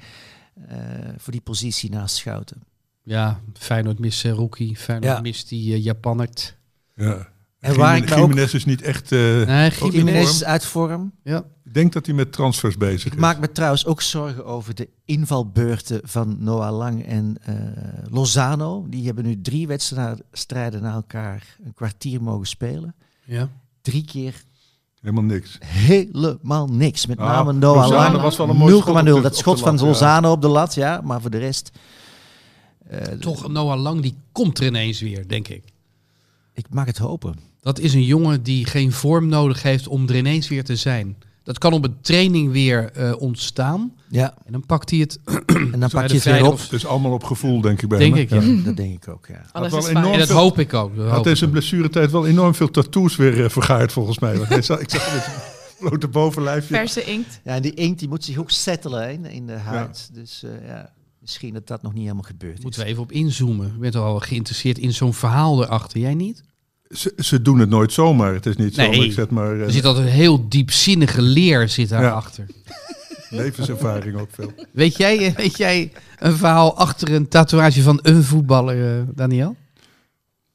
[0.67, 0.77] eh,
[1.17, 2.61] voor die positie naast Schouten.
[3.03, 5.21] Ja, Feyenoord mist Seruki, Feyenoord Ja.
[5.21, 6.55] mist die uh, Japannert.
[6.95, 7.27] Ja.
[7.67, 9.11] En waar ik me ook- Jiménez is niet echt...
[9.11, 10.29] eh, Nee, Gimenez.
[10.29, 11.11] Is uit vorm.
[11.23, 11.43] Ja.
[11.65, 13.19] Ik denk dat hij met transfers bezig Ik is.
[13.19, 17.55] maak me trouwens ook zorgen over de invalbeurten van Noah Lang en eh,
[18.11, 18.85] Lozano.
[18.89, 22.95] Die hebben nu drie wedstrijden na elkaar een kwartier mogen spelen.
[23.23, 23.49] Ja.
[23.81, 24.33] Drie keer
[25.01, 25.57] Helemaal niks.
[25.61, 27.05] helemaal niks.
[27.05, 28.21] Met Ah, name Noah Lozano Lang.
[28.21, 29.15] was wel een mooi schot op 0,0.
[29.15, 29.85] de- Dat schot van lat, ja.
[29.87, 31.01] Lozano op de lat, ja.
[31.03, 31.71] Maar voor de rest...
[32.87, 35.63] Eh, Toch, Noah Lang, die komt er ineens weer, denk ik.
[36.53, 37.35] Ik mag het hopen.
[37.67, 41.17] Dat is een jongen die geen vorm nodig heeft om er ineens weer te zijn.
[41.43, 43.93] Dat kan op een training weer eh, ontstaan.
[44.09, 45.19] Ja, En dan pakt hij het.
[45.73, 46.59] en dan pak je het weer op.
[46.59, 48.23] Het is allemaal op gevoel, denk ik bij Denk hem.
[48.23, 48.63] ik, ja.
[48.63, 49.41] Dat denk ik ook, ja.
[49.51, 50.13] Alles wel is enorm fijn.
[50.13, 50.95] En dat veel- hoop ik ook.
[50.95, 51.51] Dat hoop had ook.
[51.51, 54.37] blessuretijd wel enorm veel tattoos weer eh, vergaard, volgens mij.
[54.37, 55.21] Want ik zag zijn
[55.79, 56.75] blote bovenlijfje.
[56.75, 57.39] Verse inkt.
[57.43, 60.09] Ja, en die inkt die moet zich ook settelen in- in de huid.
[60.13, 62.63] Dus eh, ja, misschien dat dat nog niet helemaal gebeurd is.
[62.63, 63.67] Moeten we even op inzoomen.
[63.67, 65.99] Ik ben toch al geïnteresseerd in zo'n verhaal erachter.
[65.99, 66.43] Jij niet?
[66.89, 68.33] Ze, ze doen het nooit zomaar.
[68.33, 68.85] Het is niet Nee.
[68.85, 72.45] zomaar, ik zeg maar, eh, Er zit altijd een heel diepzinnige leer zit daarachter.
[73.29, 74.51] levenservaring ook veel.
[74.71, 79.55] Weet, jij, weet jij een verhaal achter een tatoeage van een voetballer, eh, Daniel?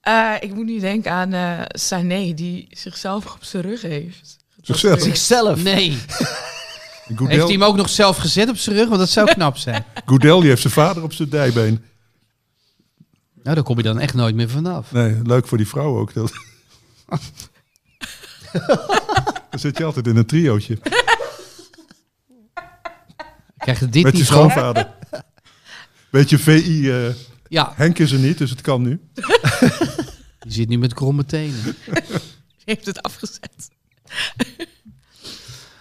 [0.00, 4.36] Eh, ik moet nu denken aan eh Sané, die zichzelf op zijn rug heeft.
[4.62, 5.00] Zichzelf.
[5.00, 5.62] Zichzelf.
[5.62, 5.96] Nee.
[7.06, 8.86] Goedel, Heeft hij hem ook nog zelf gezet op zijn rug?
[8.88, 9.84] Want dat zou knap zijn.
[10.04, 11.84] Goedel, die heeft zijn vader op zijn dijbeen.
[13.42, 14.92] Nou, daar kom je dan echt nooit meer vanaf.
[14.92, 16.12] Nee, leuk voor die vrouw ook.
[16.14, 16.32] Dat...
[19.50, 20.78] Dan zit je altijd in een triootje.
[23.58, 24.88] Krijg je dit Met je niet schoonvader.
[26.10, 26.90] Beetje VI.
[26.90, 27.14] eh,
[27.48, 29.00] Ja, Henk is er niet, dus het kan nu.
[30.40, 31.76] die zit nu met kromme tenen.
[32.64, 33.68] Heeft het afgezet.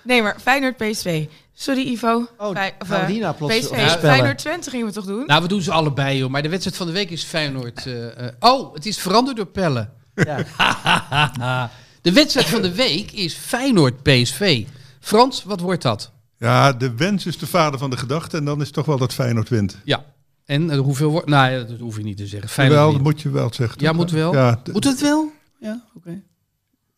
[0.04, 1.26] nee, maar Feyenoord PSV.
[1.62, 2.28] Sorry Ivo.
[2.38, 3.68] Oh, Fey- of, eh, nou plots PSV.
[3.68, 4.00] voorspellen?
[4.00, 5.26] Feyenoord Twente gingen we toch doen?
[5.26, 6.30] Nou, we doen ze allebei, joh.
[6.30, 7.86] Maar de wedstrijd van de week is Feyenoord.
[7.86, 9.90] eh, eh, oh, het is veranderd door Pelle.
[10.14, 10.46] Ja.
[12.02, 14.66] De wedstrijd van de week is Feyenoord PSV.
[15.00, 16.12] Frans, wat wordt dat?
[16.38, 18.38] Ja, de wens is de vader van de gedachte.
[18.38, 19.78] En dan is het toch wel dat Feyenoord wint.
[19.84, 20.06] Ja.
[20.46, 21.28] En eh, hoeveel wordt...
[21.28, 22.50] Nou, ja, dat hoef je niet te zeggen.
[22.50, 23.82] Feyenoord Wel, dat moet je wel zeggen.
[23.82, 23.96] Ja, toch?
[23.98, 24.34] moet wel.
[24.34, 25.32] Ja, Moet het wel?
[25.60, 26.22] Ja, oké.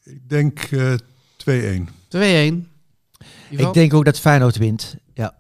[0.03, 0.93] ik denk eh
[1.37, 1.89] 2-1.
[2.09, 2.72] 2-1.
[3.53, 3.67] Ivo?
[3.67, 4.95] Ik denk ook dat Feyenoord wint.
[5.13, 5.35] Ja.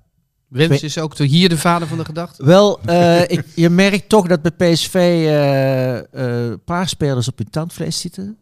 [0.47, 2.45] Wens is ook de- hier de vader van de gedachte.
[2.45, 6.05] Wel, eh, ik, je merkt toch dat bij PSV eh, eh,
[6.49, 8.37] een paar spelers op hun tandvlees zitten.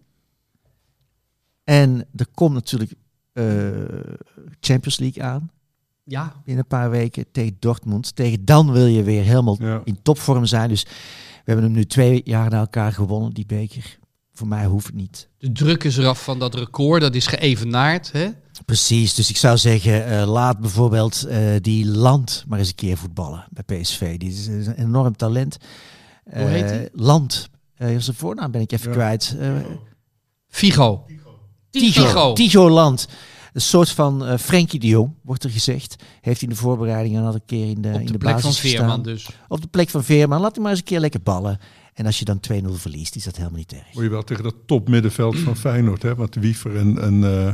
[1.63, 2.91] En er komt natuurlijk
[3.33, 3.45] eh,
[4.59, 5.51] Champions League aan
[6.03, 6.33] Ja.
[6.45, 8.15] binnen een paar weken tegen Dortmund.
[8.15, 9.81] Tegen dan wil je weer helemaal Ja.
[9.83, 10.69] in topvorm zijn.
[10.69, 10.89] Dus we
[11.51, 13.99] hebben hem nu twee jaar na elkaar gewonnen, die beker.
[14.33, 15.27] Voor mij hoeft het niet.
[15.37, 17.01] De druk is eraf van dat record.
[17.01, 18.11] Dat is geëvenaard.
[18.11, 18.27] Hè?
[18.65, 22.97] Precies, dus ik zou zeggen, eh, laat bijvoorbeeld eh, die Land maar eens een keer
[22.97, 24.17] voetballen bij PSV.
[24.17, 25.57] Die is, een enorm talent.
[26.23, 26.89] Hoe heet Eh, hij?
[26.93, 27.49] Land.
[27.75, 28.93] Eh zijn voornaam ben ik even Ja.
[28.95, 29.35] kwijt.
[29.39, 29.51] Eh,
[30.47, 31.05] Figo.
[31.69, 32.03] Tigo.
[32.05, 32.33] Tigo.
[32.33, 33.07] Tigo Land.
[33.53, 35.95] Een soort van eh Frenkie de Jong, wordt er gezegd.
[36.21, 38.39] Heeft hij in de voorbereidingen al een keer in de, Op in de de plek
[38.39, 39.03] van Veerman gestaan.
[39.03, 39.29] dus.
[39.47, 40.41] Op de plek van Veerman.
[40.41, 41.59] Laat hij maar eens een keer lekker ballen.
[41.93, 43.93] En als je dan 2-0 verliest, is dat helemaal niet erg.
[43.93, 46.01] Moet je wel tegen dat topmiddenveld van Feyenoord.
[46.01, 46.15] Hè?
[46.15, 47.53] Want Wiever en, en, eh,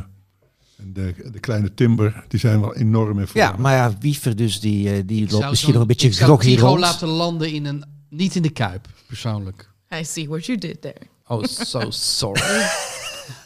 [0.78, 3.40] en de, de kleine Timber, die zijn wel enorm in vorm.
[3.40, 6.26] Ja, maar ja, Wiever dus, die, eh, die loopt misschien nog een beetje ik zou
[6.26, 6.80] groggy Tigo rond.
[6.80, 7.86] laten landen in een...
[8.10, 9.70] Niet in de Kuip, persoonlijk.
[9.96, 11.00] I see what you did there.
[11.28, 12.42] Oh, so sorry.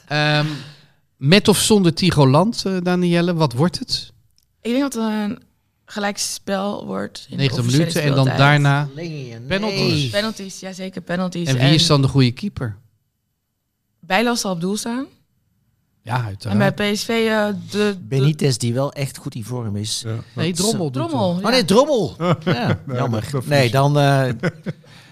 [0.07, 0.45] Ehm,
[1.17, 4.11] met of zonder Tigo Land, eh, Danielle, wat wordt het?
[4.61, 5.43] Ik denk dat het een
[5.85, 7.27] gelijkspel wordt.
[7.29, 8.89] in de 90 officiële minuten en dan daarna...
[8.95, 9.37] Nee.
[9.47, 10.09] Penalties.
[10.09, 11.47] Penalties, ja zeker penalties.
[11.47, 12.77] En wie is dan de goede keeper?
[13.99, 15.05] Bijlas zal op doel staan.
[16.03, 16.75] Ja, En uiteraard.
[16.75, 20.03] bij PSV eh, de, de Benitez, die wel echt goed in vorm is.
[20.05, 20.15] Ja.
[20.35, 21.29] Nee, Drommel doet Drommel.
[21.43, 22.15] Oh nee, Drommel.
[22.45, 23.21] Ja, Nee, jammer.
[23.21, 23.99] dat- dat nee, dan...
[23.99, 24.23] eh,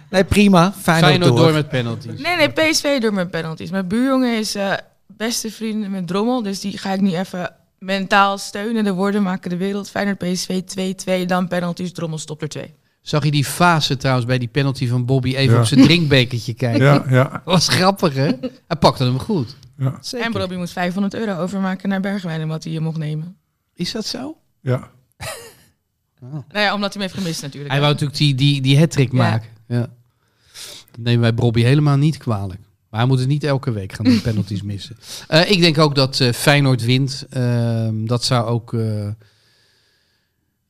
[0.09, 0.73] nee, prima.
[0.81, 1.39] Feyenoord, Feyenoord door.
[1.45, 2.19] door met penalties.
[2.21, 3.69] Nee, nee, PSV door met penalties.
[3.71, 4.73] Mijn buurjongen is eh,
[5.07, 6.43] beste vrienden met Drommel.
[6.43, 8.83] Dus die ga ik nu even mentaal steunen.
[8.83, 9.89] De woorden maken de wereld.
[9.89, 10.61] Feyenoord PSV
[11.21, 11.91] 2-2, dan penalties.
[11.91, 12.73] Drommel stopt er 2.
[13.01, 15.59] Zag je die fase trouwens bij die penalty van Bobby even Ja.
[15.59, 16.83] op zijn drinkbekertje kijken?
[16.85, 18.31] Ja, ja, Dat was grappig, hè?
[18.67, 19.55] Hij pakte hem goed.
[19.79, 20.25] Ja, Zeker.
[20.25, 23.37] En Bobby moet 500 euro overmaken naar Bergwijn, omdat hij je mocht nemen.
[23.73, 24.37] Is dat zo?
[24.61, 24.89] ja.
[26.21, 27.71] Nou ja, omdat hij hem heeft gemist natuurlijk.
[27.71, 29.17] Hij wou natuurlijk die, die, die hat-trick Ja.
[29.17, 29.49] maken.
[29.67, 29.79] Ja.
[30.91, 32.59] Dat nemen wij Bobby helemaal niet kwalijk.
[32.89, 34.97] Maar hij moet het niet elke week gaan doen, penalties missen.
[35.27, 37.25] Eh, ik denk ook dat eh, Feyenoord wint.
[37.29, 38.73] Ehm, dat zou ook...
[38.73, 39.07] eh,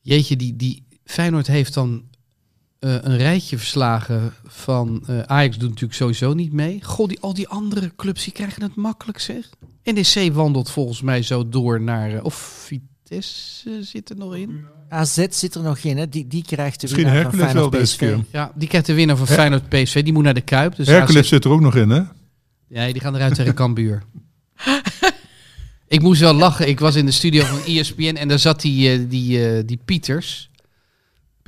[0.00, 2.02] Jeetje, die, die Feyenoord heeft dan
[2.80, 5.02] eh, een rijtje verslagen van...
[5.06, 6.78] eh, Ajax doet natuurlijk sowieso niet mee.
[6.82, 9.48] Goh, die, al die andere clubs die krijgen het makkelijk zeg.
[9.84, 12.14] NEC wandelt volgens mij zo door naar...
[12.14, 12.34] eh, of
[12.66, 14.64] Vitesse zit er nog in.
[14.88, 16.08] AZ zit er nog in, hè?
[16.08, 17.98] Die, die krijgt de Misschien winnaar van Hercules wel Feyenoord PSV.
[17.98, 18.24] keer.
[18.40, 20.02] Ja, die krijgt de winnaar van Feyenoord PSV.
[20.02, 20.76] Die moet naar de Kuip.
[20.76, 22.02] Dus Hercules AZ zit er ook nog in, hè?
[22.68, 24.02] Nee, die gaan eruit tegen Cambuur.
[25.88, 26.68] ik moest wel lachen.
[26.68, 30.49] Ik was in de studio van ESPN en daar zat die, die, die Pieters.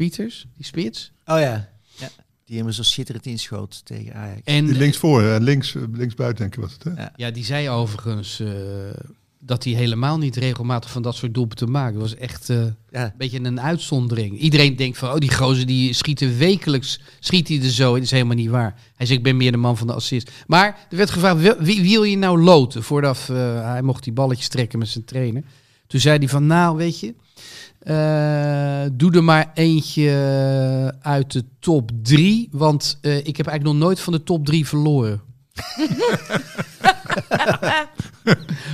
[0.03, 0.47] Pieters?
[0.57, 1.13] Die spits?
[1.27, 1.69] Oh ja.
[1.99, 2.09] ja.
[2.45, 4.41] Die hem zo schitterend inschoot tegen Ajax.
[4.45, 5.39] En Die links voor, hè?
[5.39, 7.03] links, links buiten denk ik was het, hè?
[7.03, 7.13] Ja.
[7.17, 8.41] ja, die zei overigens...
[8.41, 8.49] eh,
[9.45, 11.93] dat hij helemaal niet regelmatig van dat soort doelpunten maakt.
[11.93, 12.57] Dat was echt eh,
[12.91, 13.05] Ja.
[13.05, 14.39] een beetje een uitzondering.
[14.39, 17.95] Iedereen denkt van, oh die gozer die schieten wekelijks, schiet hij er zo.
[17.95, 18.75] Dat is helemaal niet waar.
[18.97, 20.31] Hij zegt, ik ben meer de man van de assist.
[20.47, 22.83] Maar er werd gevraagd, wie, wie wil je nou loten?
[22.83, 25.43] Voordat eh, hij mocht die balletjes trekken met zijn trainer.
[25.87, 27.15] Toen zei hij van, nou weet je,
[27.83, 30.11] eh, doe er maar eentje
[31.01, 32.49] uit de top drie.
[32.53, 35.21] Want eh, ik heb eigenlijk nog nooit van de top drie verloren.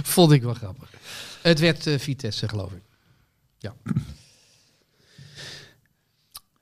[0.03, 0.91] Vond ik wel grappig.
[1.43, 2.83] Het werd eh, Vitesse, geloof ik.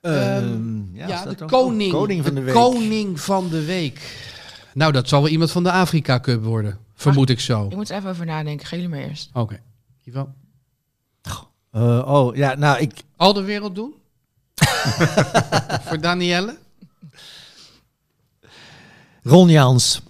[0.01, 1.47] Ehm, Ja, is dat de dan?
[1.47, 2.53] koning, koning van de, week.
[2.53, 4.25] koning van de week.
[4.73, 6.77] Nou, dat zal wel iemand van de Afrika Cup worden.
[6.95, 7.59] Vermoed ik zo.
[7.59, 8.65] Ik Oké, moet er even over nadenken.
[8.67, 9.29] Ga jullie maar eerst.
[10.03, 10.33] Ivan.
[11.71, 13.93] Eh, oh, ja, nou, ik, Al de wereld doen?
[15.87, 16.57] Voor Danielle?
[19.23, 20.01] Ron Jans.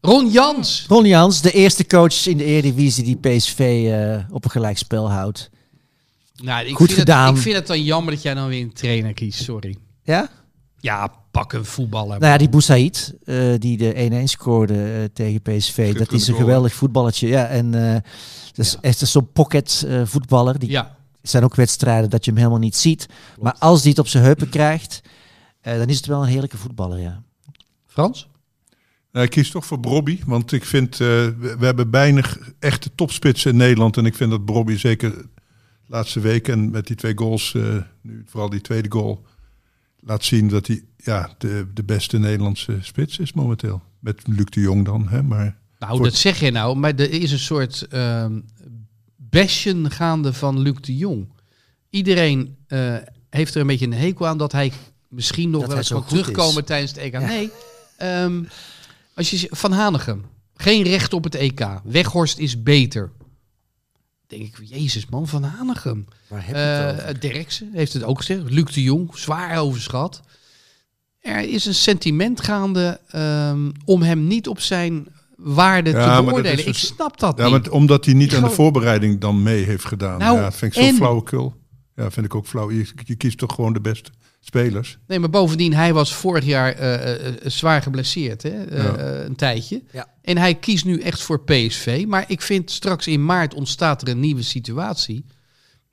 [0.00, 0.84] Ron Jans.
[0.88, 3.58] Ron Jans, de eerste coach in de Eredivisie die PSV
[3.92, 5.50] eh, op een gelijkspel houdt.
[6.42, 7.26] Nou, ik Goed vind gedaan.
[7.26, 9.42] Het, ik vind het dan jammer dat jij dan weer een trainer kiest.
[9.42, 9.76] Sorry.
[10.02, 10.28] Ja?
[10.80, 12.18] Ja, pak een voetballer.
[12.18, 15.94] Nou ja, die Boussaïd, eh, die de 1-1 scoorde tegen PSV.
[15.96, 17.28] Dat is een geweldig voetballertje.
[17.28, 17.70] Ja, en
[18.54, 18.78] dat is Ja.
[18.80, 20.58] echt zo'n pocket voetballer.
[20.58, 20.96] Die Ja,
[21.28, 23.08] zijn ook wedstrijden dat je hem helemaal niet ziet.
[23.40, 25.00] Maar als die het op zijn heupen krijgt,
[25.60, 27.22] eh, dan is het wel een heerlijke voetballer, ja.
[27.86, 28.28] Frans?
[29.12, 33.50] Nou, ik kies toch voor Brobby, want ik vind, eh, we, hebben weinig echte topspitsen
[33.50, 33.96] in Nederland.
[33.96, 35.26] En ik vind dat Brobby zeker de
[35.86, 39.26] laatste week en met die twee goals, eh, nu vooral die tweede goal,
[40.00, 43.82] laat zien dat hij ja, de, de beste Nederlandse spits is momenteel.
[43.98, 45.56] Met Luc de Jong dan, hè, maar...
[45.78, 48.40] Nou, Voor- dat zeg je nou, maar er is een soort ehm
[49.34, 51.28] bashen gaande van Luc de Jong.
[51.90, 52.96] Iedereen eh,
[53.30, 54.72] heeft er een beetje een hekel aan dat hij
[55.08, 56.66] misschien nog Dat wel eens kan terugkomen is.
[56.66, 57.12] tijdens het EK.
[57.12, 57.18] Ja.
[57.18, 57.50] Nee,
[57.96, 58.42] ehm,
[59.14, 60.24] als je van Hanegem,
[60.56, 61.80] geen recht op het EK.
[61.84, 63.10] Weghorst is beter.
[64.26, 66.06] Denk ik, jezus man, van Hanegem.
[66.28, 67.20] Over?
[67.20, 68.50] Derksen heeft het ook gezegd.
[68.50, 70.22] Luc de Jong, zwaar overschat.
[71.20, 76.58] Er is een sentiment gaande ehm, om hem niet op zijn waarde Ja, te beoordelen.
[76.58, 77.52] Ik dus- snap dat Ja, niet.
[77.62, 80.18] maar omdat hij niet aan de Gewoon- voorbereiding dan mee heeft gedaan.
[80.18, 81.54] Nou, ja, vind ik zo en- flauwekul.
[81.96, 82.70] Ja, vind ik ook flauw.
[82.70, 84.10] Je, je kiest toch gewoon de beste
[84.40, 84.98] spelers.
[85.06, 88.62] Nee, maar bovendien, hij was vorig jaar eh, eh, eh, zwaar geblesseerd, hè?
[88.62, 88.98] Ja.
[89.24, 89.82] een tijdje.
[89.92, 90.06] Ja.
[90.22, 92.04] En hij kiest nu echt voor PSV.
[92.08, 95.24] Maar ik vind straks in maart ontstaat er een nieuwe situatie.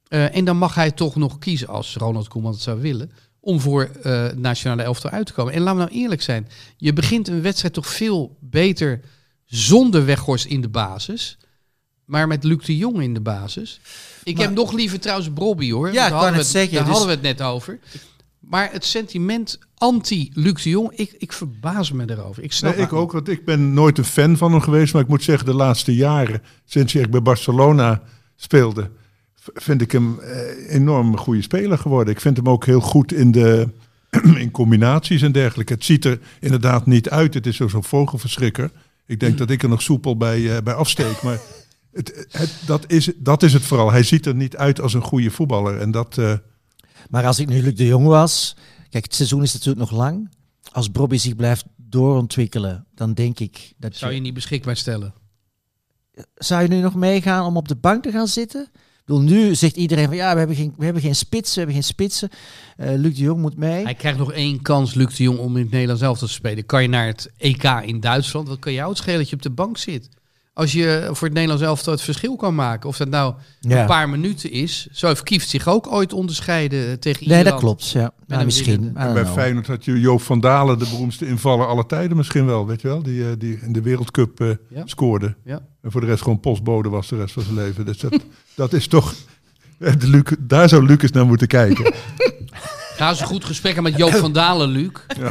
[0.08, 3.60] Eh, en dan mag hij toch nog kiezen, als Ronald Koeman het zou willen, om
[3.60, 5.54] voor eh nationale elftal uit te komen.
[5.54, 9.00] En laten we nou eerlijk zijn, je begint een wedstrijd toch veel beter
[9.56, 11.38] zonder Weghorst in de basis,
[12.06, 13.80] maar met Luc de Jong in de basis.
[14.24, 15.88] Ik Maar- heb nog liever trouwens Brobby hoor.
[15.88, 17.80] Ja, Daar ik wou hadden we het- zeggen, Daar dus- hadden we het net over.
[18.40, 22.44] Maar het sentiment anti-Luc de Jong, ik, ik verbaas me erover.
[22.44, 24.94] Ik snap Nee, ik ook, want ik ben nooit een fan van hem geweest.
[24.94, 28.02] Maar ik moet zeggen, de laatste jaren, sinds hij bij Barcelona
[28.36, 28.90] speelde,
[29.54, 32.14] vind ik hem eh, enorm een goede speler geworden.
[32.14, 33.68] Ik vind hem ook heel goed in, de,
[34.36, 35.74] in combinaties en dergelijke.
[35.74, 37.34] Het ziet er inderdaad niet uit.
[37.34, 38.72] Het is zo- zo'n vogelverschrikker.
[39.12, 41.22] Ik denk dat ik er nog soepel bij, eh, bij afsteek.
[41.22, 41.40] Maar
[41.92, 43.92] het, het, dat, is, dat is het vooral.
[43.92, 45.80] Hij ziet er niet uit als een goede voetballer.
[45.80, 46.18] En dat...
[46.18, 46.34] eh,
[47.10, 48.56] Maar als ik nu Luc de Jong was...
[48.90, 50.30] Kijk, het seizoen is natuurlijk nog lang.
[50.72, 55.14] Als Bobby zich blijft doorontwikkelen, dan denk ik dat Zou je niet beschikbaar stellen?
[56.36, 58.72] Zou je nu nog meegaan om op de bank te gaan zitten?
[59.20, 61.84] Nu zegt iedereen van ja, we hebben geen, we hebben geen spitsen, we hebben geen
[61.84, 62.30] spitsen.
[62.78, 63.84] Eh, Luc de Jong moet mee.
[63.84, 66.66] Hij krijgt nog één kans, Luc de Jong, om in het Nederlands elftal te spelen.
[66.66, 69.42] Kan je naar het EK in Duitsland, wat kan jou het schelen dat je op
[69.42, 70.10] de bank zit?
[70.54, 72.90] Als je voor het Nederlands elftal het verschil kan maken.
[72.90, 73.80] Of dat nou Ja.
[73.82, 74.88] een paar minuten is.
[74.92, 77.50] Zo heeft Kieft zich ook ooit onderscheiden tegen Nee, Ierland.
[77.56, 77.90] dat klopt.
[77.90, 78.12] Ja.
[78.28, 78.94] Nou, misschien.
[78.94, 79.26] bij.
[79.26, 82.68] Feyenoord had je Joop van Dalen, de beroemdste invaller aller tijden misschien wel.
[82.68, 83.04] Weet je wel?
[83.04, 84.82] Die, eh, die in de Wereldcup eh, Ja.
[84.86, 85.36] scoorde.
[85.46, 85.62] Ja.
[85.82, 87.86] En voor de rest gewoon postbode was de rest van zijn leven.
[87.86, 88.20] Dus dat,
[88.56, 89.14] dat is toch...
[89.80, 91.94] eh, De Luc, daar zou Lucas naar moeten kijken.
[92.98, 94.90] Ga eens een goed gesprek hebben met Joop van Dalen, Luc.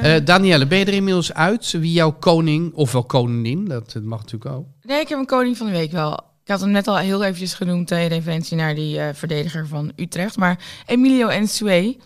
[0.00, 4.54] Eh, Danielle, ben je er inmiddels uit wie jouw koning, ofwel koningin, dat mag natuurlijk
[4.54, 4.66] ook.
[4.82, 6.12] Nee, ik heb een koning van de week wel.
[6.42, 9.92] Ik had hem net al heel eventjes genoemd in referentie naar die eh, verdediger van
[9.96, 10.36] Utrecht.
[10.36, 11.96] Maar Emilio Ensue,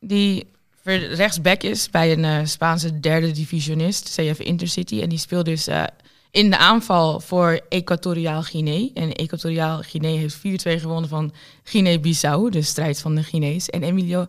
[0.00, 0.46] die
[0.84, 5.00] rechtsback is bij een eh, Spaanse derde divisionist, CF Intercity.
[5.00, 5.84] En die speelt dus eh,
[6.30, 8.88] in de aanval voor Equatoriaal Guinea.
[8.94, 10.40] En Equatoriaal Guinea heeft 4-2
[10.80, 13.68] gewonnen van Guinea-Bissau, de strijd van de Guinees.
[13.68, 14.26] En Emilio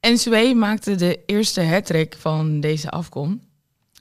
[0.00, 3.40] Ensue maakte de eerste hat van deze afkom.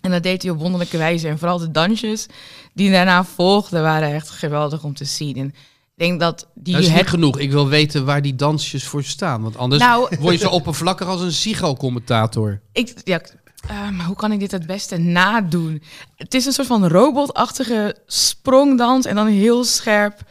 [0.02, 1.28] En dat deed hij op wonderlijke wijze.
[1.28, 2.26] En vooral de dansjes
[2.74, 5.36] die daarna volgden waren echt geweldig om te zien.
[5.36, 5.54] En ik
[5.96, 7.40] denk dat die Dat is niet genoeg.
[7.40, 9.42] Ik wil weten waar die dansjes voor staan.
[9.42, 12.62] Want anders Nou- word je zo oppervlakkig als een Sigo-commentator.
[12.72, 13.22] ik, ja,
[13.68, 15.82] Ehm, hoe kan ik dit het beste nadoen?
[16.16, 20.22] Het is een soort van robotachtige sprongdans en dan heel scherp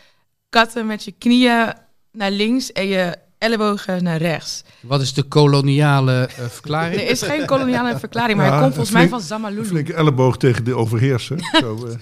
[0.48, 1.72] katten met je knieën
[2.12, 4.62] naar links en je ellebogen naar rechts.
[4.80, 7.00] Wat is de koloniale eh, verklaring?
[7.00, 9.64] Er is geen koloniale verklaring, maar hij komt volgens mij van Een Zamalulu.
[9.64, 11.38] flinke elleboog tegen de overheerser.
[11.60, 11.94] Zo, eh.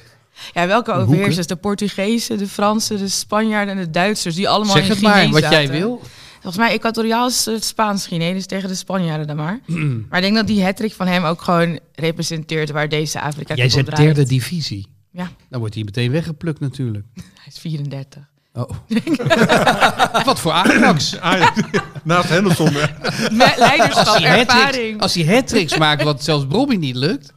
[0.52, 1.46] Ja, welke overheersers?
[1.46, 5.28] De Portugezen, de Fransen, de Spanjaarden en de Duitsers, die allemaal Zeg in het maar,
[5.30, 6.00] wat jij wil.
[6.32, 9.60] Volgens mij Equatoriaal is het Spaans Guinea, dus tegen de Spanjaarden dan maar.
[10.08, 13.68] maar ik denk dat die hattrick van hem ook gewoon representeert waar deze Afrika Jij
[13.68, 14.02] zegt draait.
[14.02, 14.86] derde divisie.
[15.10, 17.04] Ja, Dan wordt hij meteen weggeplukt natuurlijk.
[17.14, 18.22] hij is 34.
[18.56, 18.70] Oh.
[20.24, 21.10] Wat voor Ajax.
[21.10, 21.52] Ja.
[22.04, 22.72] Naast Henderson.
[22.72, 24.50] Me- Leiderschap, Als ervaring.
[24.62, 27.32] hat-tricks- Als hij hat-tricks maakt, wat zelfs Bobby niet lukt.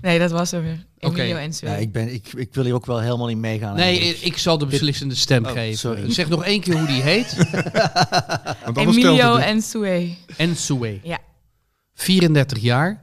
[0.00, 0.84] Nee, dat was hem weer.
[0.98, 3.76] Emilio Ja, ik, ben, ik, ik wil hier ook wel helemaal niet meegaan.
[3.76, 5.78] Nee, ik zal de beslissende stem Oh, geven.
[5.78, 6.12] sorry.
[6.12, 7.36] Zeg nog één keer hoe die heet.
[8.74, 10.16] Emilio het en Sue.
[10.36, 11.00] En Soué.
[11.02, 11.18] Ja.
[11.94, 13.02] 34 jaar.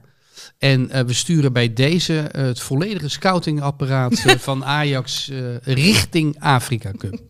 [0.58, 6.36] En eh, we sturen bij deze eh, het volledige scoutingapparaat eh, van Ajax eh, richting
[6.40, 7.20] Afrika Cup.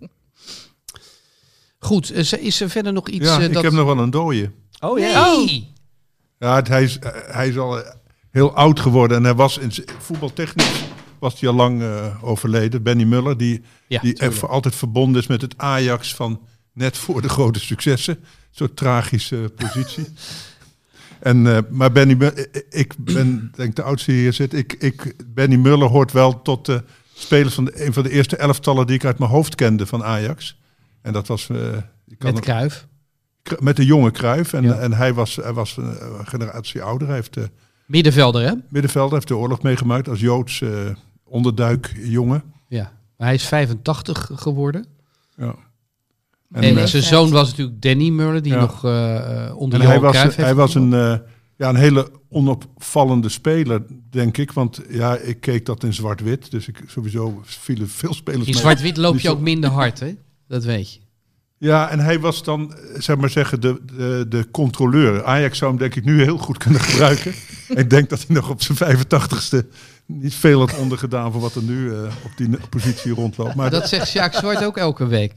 [1.78, 3.62] Goed, is- er verder nog iets Ja, ik dat...
[3.62, 4.50] heb nog wel een dooie.
[4.80, 5.34] Oh ja.
[5.34, 5.72] Nee!
[6.38, 7.82] Ja, het- hij, is, hij is al
[8.30, 9.16] heel oud geworden.
[9.16, 10.82] En hij was in voetbaltechnisch
[11.18, 12.82] was hij al lang eh, overleden.
[12.82, 16.40] Benny Muller, die, Ja, die altijd verbonden is met het Ajax van
[16.72, 18.24] net voor de grote successen.
[18.50, 20.06] Zo'n tragische positie.
[21.22, 24.52] En, eh, maar Benny, Mu- eh, ik ben denk de oudste die hier zit.
[24.54, 26.82] Ik, ik, Benny Muller hoort wel tot de
[27.14, 30.04] spelers van de, een van de eerste elftallen die ik uit mijn hoofd kende van
[30.04, 30.60] Ajax.
[31.02, 31.48] En dat was...
[31.50, 31.56] eh,
[32.18, 32.86] Met Kruif.
[33.42, 34.52] Kru- met de jonge Kruif.
[34.52, 34.74] En, Ja.
[34.78, 37.06] en hij was, hij was een eh, generatie ouder.
[37.06, 37.36] Hij heeft...
[37.36, 37.44] eh,
[37.86, 38.52] Middenvelder, hè?
[38.68, 40.70] middenvelder, heeft de oorlog meegemaakt als Joods eh
[41.24, 42.42] onderduikjongen.
[42.68, 42.92] Ja.
[43.16, 44.86] Maar hij is 85 geworden.
[45.36, 45.54] Ja.
[46.52, 48.60] En, En, eh, zijn zoon was natuurlijk Danny Muller, die Ja.
[48.60, 50.90] nog eh, onder en Johan hij was, heeft hij was een,
[51.56, 54.52] ja, een hele onopvallende speler, denk ik.
[54.52, 56.50] Want ja, ik keek dat in zwart-wit.
[56.50, 60.14] Dus ik, sowieso vielen veel spelers In zwart-wit loop je ook minder hard, hè?
[60.48, 61.00] Dat weet je.
[61.58, 65.24] Ja, en hij was dan, zeg maar zeggen, de, de, de controleur.
[65.24, 67.34] Ajax zou hem denk ik nu heel goed kunnen gebruiken.
[67.82, 69.66] ik denk dat hij nog op zijn 85ste
[70.06, 71.92] niet veel had ondergedaan voor wat er nu
[72.24, 73.54] op die positie rondloopt.
[73.54, 75.32] Maar Maar dat zegt Sjaak Zwart ook elke week.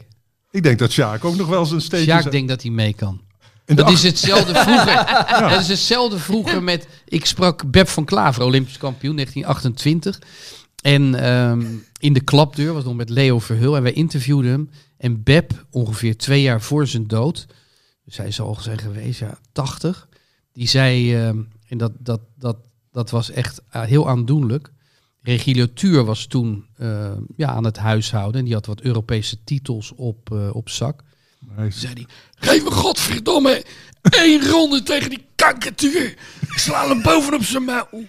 [0.56, 2.12] Ik denk dat Sjaak ook nog wel zijn steentje...
[2.12, 3.22] Sjaak denkt dat hij mee kan.
[3.66, 5.26] de Dat is hetzelfde vroeger.
[5.50, 6.88] Dat is hetzelfde vroeger met...
[7.06, 10.20] Ik sprak Beb van Klaver, Olympisch kampioen, 1928.
[10.82, 11.66] En ehm,
[12.00, 13.76] in de klapdeur was nog met Leo Verhul.
[13.76, 14.70] En wij interviewden hem.
[14.98, 17.48] En Beb, ongeveer twee jaar voor zijn dood...
[18.06, 20.08] Dus hij zal zijn geweest, ja, 80.
[20.54, 22.58] Die zei, ehm, en dat, dat, dat,
[22.92, 24.72] dat was echt eh, heel aandoenlijk.
[25.26, 28.40] Regilio Tuur was toen eh, ja, aan het huishouden.
[28.40, 31.02] En die had wat Europese titels op, eh, op zak.
[31.68, 32.06] Is- zei hij,
[32.36, 33.64] geef me godverdomme
[34.10, 36.06] één ronde tegen die kankertuur.
[36.42, 37.88] Ik sla hem bovenop zijn muil.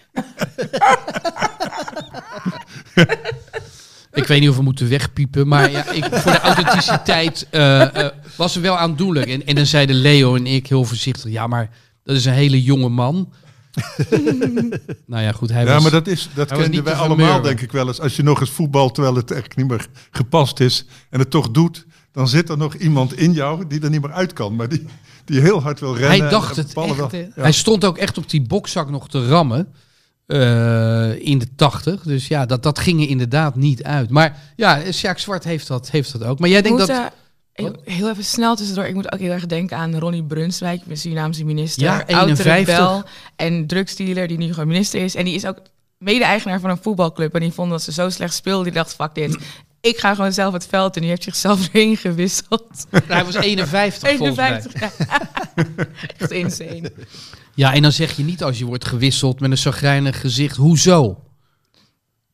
[4.13, 8.57] ik weet niet of we moeten wegpiepen, maar ja, ik, voor de authenticiteit eh, was
[8.57, 9.27] er wel aandoenlijk.
[9.31, 11.71] En, en dan zeiden Leo en ik heel voorzichtig, ja, maar
[12.05, 13.33] dat is een hele jonge man.
[15.07, 15.83] nou ja, goed, hij Ja, was...
[15.83, 18.01] maar dat, is, dat kenden wij allemaal, denk ik wel eens.
[18.01, 21.51] Als je nog eens voetbal, terwijl het echt niet meer gepast is, en het toch
[21.51, 24.57] doet, dan zit er nog iemand in jou die er niet meer uit kan.
[24.57, 24.85] Maar die,
[25.25, 26.21] die heel hard wil rennen.
[26.21, 26.97] Hij dacht het echt.
[26.97, 27.09] wel-.
[27.13, 27.29] Ja.
[27.35, 29.69] Hij stond ook echt op die bokzak nog te rammen.
[30.27, 32.03] eh, in de 80.
[32.03, 34.11] Dus ja, dat, dat ging er inderdaad niet uit.
[34.11, 36.39] Maar ja, Sjaak Zwart heeft dat, heeft dat ook.
[36.39, 36.97] Maar jij denkt moet, dat...
[36.97, 37.05] eh,
[37.65, 38.85] heel- heel even snel tussendoor.
[38.85, 41.83] Ik moet ook heel erg denken aan Ronnie Brunswijk, Surinaamse minister.
[41.83, 42.45] Ja, oud 51.
[42.77, 43.05] rebel
[43.37, 45.15] en drugsdealer die nu gewoon minister is.
[45.15, 45.59] En die is ook
[45.99, 47.35] mede-eigenaar van een voetbalclub.
[47.35, 48.65] En die vond dat ze zo slecht speelde.
[48.65, 49.37] Die dacht, fuck dit.
[49.81, 52.87] Ik ga gewoon zelf het veld en die heeft zichzelf erin gewisseld.
[53.07, 54.49] Hij was 51 volgens mij.
[54.51, 54.81] 51.
[54.81, 55.27] ja.
[56.19, 56.93] Echt insane.
[57.55, 60.57] Ja, en dan zeg je niet als je wordt gewisseld met een zagrijnig gezicht.
[60.57, 61.19] Hoezo?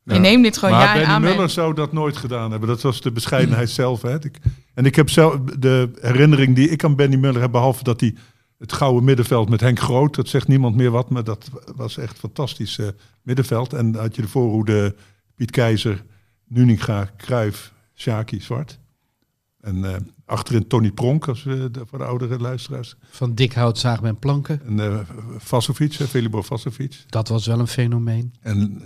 [0.05, 1.37] Je neemt dit gewoon maar ja en Benny.
[1.37, 2.69] Muller zou dat nooit gedaan hebben.
[2.69, 4.03] Dat was de bescheidenheid zelf.
[4.03, 4.25] Hè.
[4.25, 4.39] Ik,
[4.75, 8.15] en ik heb zelf de herinnering die ik aan Benny Muller heb, behalve dat hij
[8.59, 12.19] het gouden middenveld met Henk Groot, dat zegt niemand meer wat, maar dat was echt
[12.19, 12.87] fantastisch eh,
[13.23, 13.73] middenveld.
[13.73, 14.95] En dan had je de voorhoede
[15.35, 16.05] Piet Keizer,
[16.49, 18.79] Nuninga, Kruijf, Sjaki, Zwart.
[19.61, 22.97] En eh, achterin Tony Pronk, als, we de, voor de oudere luisteraars.
[23.11, 24.61] Van dik hout zagen men planken.
[24.67, 24.99] En eh
[25.37, 27.05] Vasovic, Velibor Vasovic.
[27.07, 28.35] Dat was wel een fenomeen.
[28.41, 28.83] En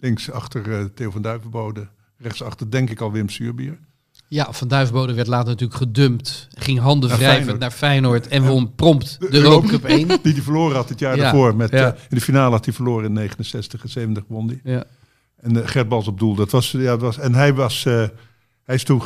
[0.00, 1.88] links achter eh, Theo van Duivenbode.
[2.16, 3.78] Rechts achter denk ik al Wim Suurbier.
[4.28, 6.48] Ja, Van Duivenbode werd later natuurlijk gedumpt.
[6.50, 7.60] Ging handen Naar wrijvend Feyenoord.
[7.60, 8.28] naar Feyenoord.
[8.28, 10.08] En won prompt de, De Europa Cup 1.
[10.22, 11.56] Die hij verloren had het jaar Ja, daarvoor.
[11.56, 11.92] Met, ja.
[11.92, 14.60] eh, in de finale had hij verloren in 69 en 70 won.
[14.64, 14.84] Ja.
[15.36, 16.34] En uh, Gert Bals op doel.
[16.34, 18.06] Dat was, ja, dat was, en hij was, uh,
[18.64, 19.02] hij is toen,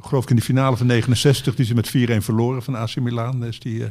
[0.00, 1.90] geloof ik in de finale van 69, die ze met 4-1
[2.24, 3.44] verloren van AC Milan.
[3.44, 3.84] Is die,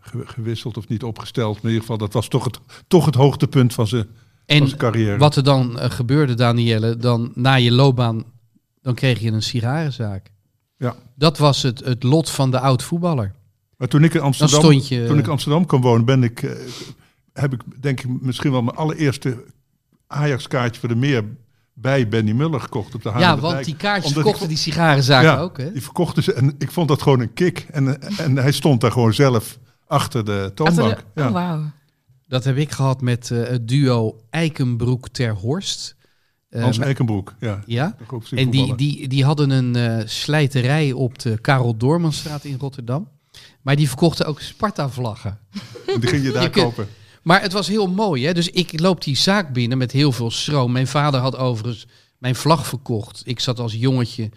[0.00, 1.54] ge- gewisseld of niet opgesteld.
[1.54, 2.58] Maar in ieder geval, dat was toch het,
[2.88, 4.06] toch het hoogtepunt van zijn,
[4.46, 5.18] En carrière.
[5.18, 8.24] wat er dan eh, gebeurde, Danielle, dan na je loopbaan,
[8.82, 10.30] dan kreeg je een sigarenzaak.
[10.76, 10.94] Ja.
[11.14, 13.32] Dat was het, het lot van de oud voetballer.
[13.76, 15.04] Maar toen ik in Amsterdam, stond je...
[15.06, 16.50] toen ik in Amsterdam kon wonen, ben ik, eh,
[17.32, 19.44] heb ik denk ik misschien wel mijn allereerste
[20.06, 21.24] Ajax-kaartje voor de meer
[21.74, 25.58] bij Benny Muller gekocht op de ja, want die kaartjes verkochten die sigarenzaak Ja, ook,
[25.58, 25.72] hè?
[25.72, 27.66] Die verkochten ze en ik vond dat gewoon een kick.
[27.70, 30.96] En, en hij stond daar gewoon zelf achter de Achter toonbank.
[31.14, 31.26] de- ja.
[31.26, 31.60] Oh, wauw.
[32.28, 35.94] Dat heb ik gehad met eh, het duo Eikenbroek ter Horst.
[36.50, 37.62] Hans met- Eikenbroek, ja.
[37.66, 37.96] ja,
[38.30, 43.08] en die, die, die hadden een eh, slijterij op de Karel Doormanstraat in Rotterdam.
[43.62, 45.38] Maar die verkochten ook Sparta-vlaggen.
[46.00, 46.86] die ging je daar Je kunt- kopen.
[47.22, 48.34] Maar het was heel mooi, hè?
[48.34, 50.72] Dus ik loop die zaak binnen met heel veel stroom.
[50.72, 51.86] Mijn vader had overigens
[52.18, 53.22] mijn vlag verkocht.
[53.24, 54.30] Ik zat als jongetje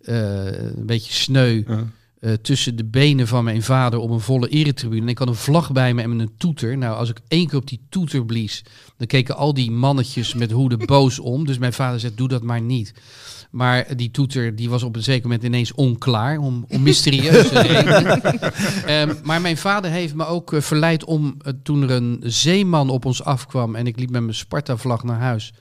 [0.00, 1.84] een beetje sneu Ja.
[2.24, 5.02] Eh, tussen de benen van mijn vader op een volle eretribune.
[5.02, 6.78] En ik had een vlag bij me en een toeter.
[6.78, 8.64] Nou, als ik één keer op die toeter blies,
[8.96, 11.46] dan keken al die mannetjes met hoeden boos om.
[11.46, 12.94] Dus mijn vader zei, doe dat maar niet.
[13.50, 18.22] Maar die toeter die was op een zeker moment ineens onklaar, om, om mysterieuze redenen.
[18.86, 22.90] Ehm, maar mijn vader heeft me ook eh, verleid om, eh, toen er een zeeman
[22.90, 25.52] op ons afkwam en ik liep met mijn Sparta-vlag naar huis.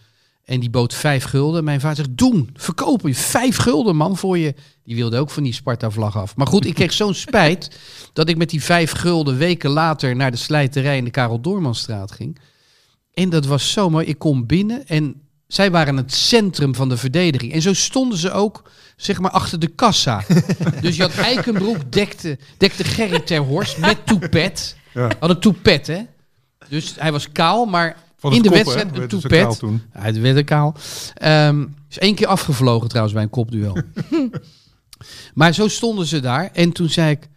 [0.45, 1.63] En die bood vijf gulden.
[1.63, 4.53] Mijn vader zegt, doen, verkopen je vijf gulden man voor je.
[4.83, 6.35] Die wilde ook van die Sparta-vlag af.
[6.35, 7.79] Maar goed, ik kreeg zo'n spijt
[8.13, 12.11] dat ik met die vijf gulden weken later naar de slijterij in de Karel Doormanstraat
[12.11, 12.39] ging.
[13.13, 14.05] En dat was zo mooi.
[14.05, 17.53] Ik kom binnen en zij waren het centrum van de verdediging.
[17.53, 20.23] En zo stonden ze ook, zeg maar, achter de kassa.
[20.81, 24.75] dus je had Eikenbroek, dekte, dekte Gerry ter Horst met toepet.
[24.93, 25.11] Ja.
[25.19, 26.01] Had een toepet, hè?
[26.69, 27.97] Dus hij was kaal, maar
[28.29, 29.01] in de wedstrijd hè?
[29.01, 29.61] een toepet.
[29.89, 30.75] Hij werd een kaal.
[31.13, 33.77] Ehm, is één keer afgevlogen trouwens bij een kopduel.
[35.33, 36.49] maar zo stonden ze daar.
[36.53, 37.29] En toen zei ik...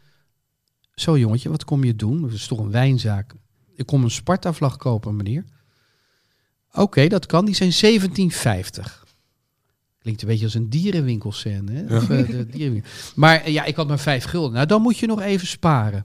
[0.95, 2.23] Zo jongetje, wat kom je doen?
[2.23, 3.35] Dat is toch een wijnzaak.
[3.75, 5.45] Ik kom een Sparta-vlag kopen, meneer.
[6.73, 7.45] Oké, dat kan.
[7.45, 9.05] Die zijn 1750.
[9.99, 11.73] Klinkt een beetje als een dierenwinkelscène.
[11.73, 11.97] Hè?
[11.97, 12.91] Of, eh, de dierenwinkel.
[13.15, 14.53] Maar eh, ja, ik had maar vijf gulden.
[14.53, 16.05] Nou, dan moet je nog even sparen.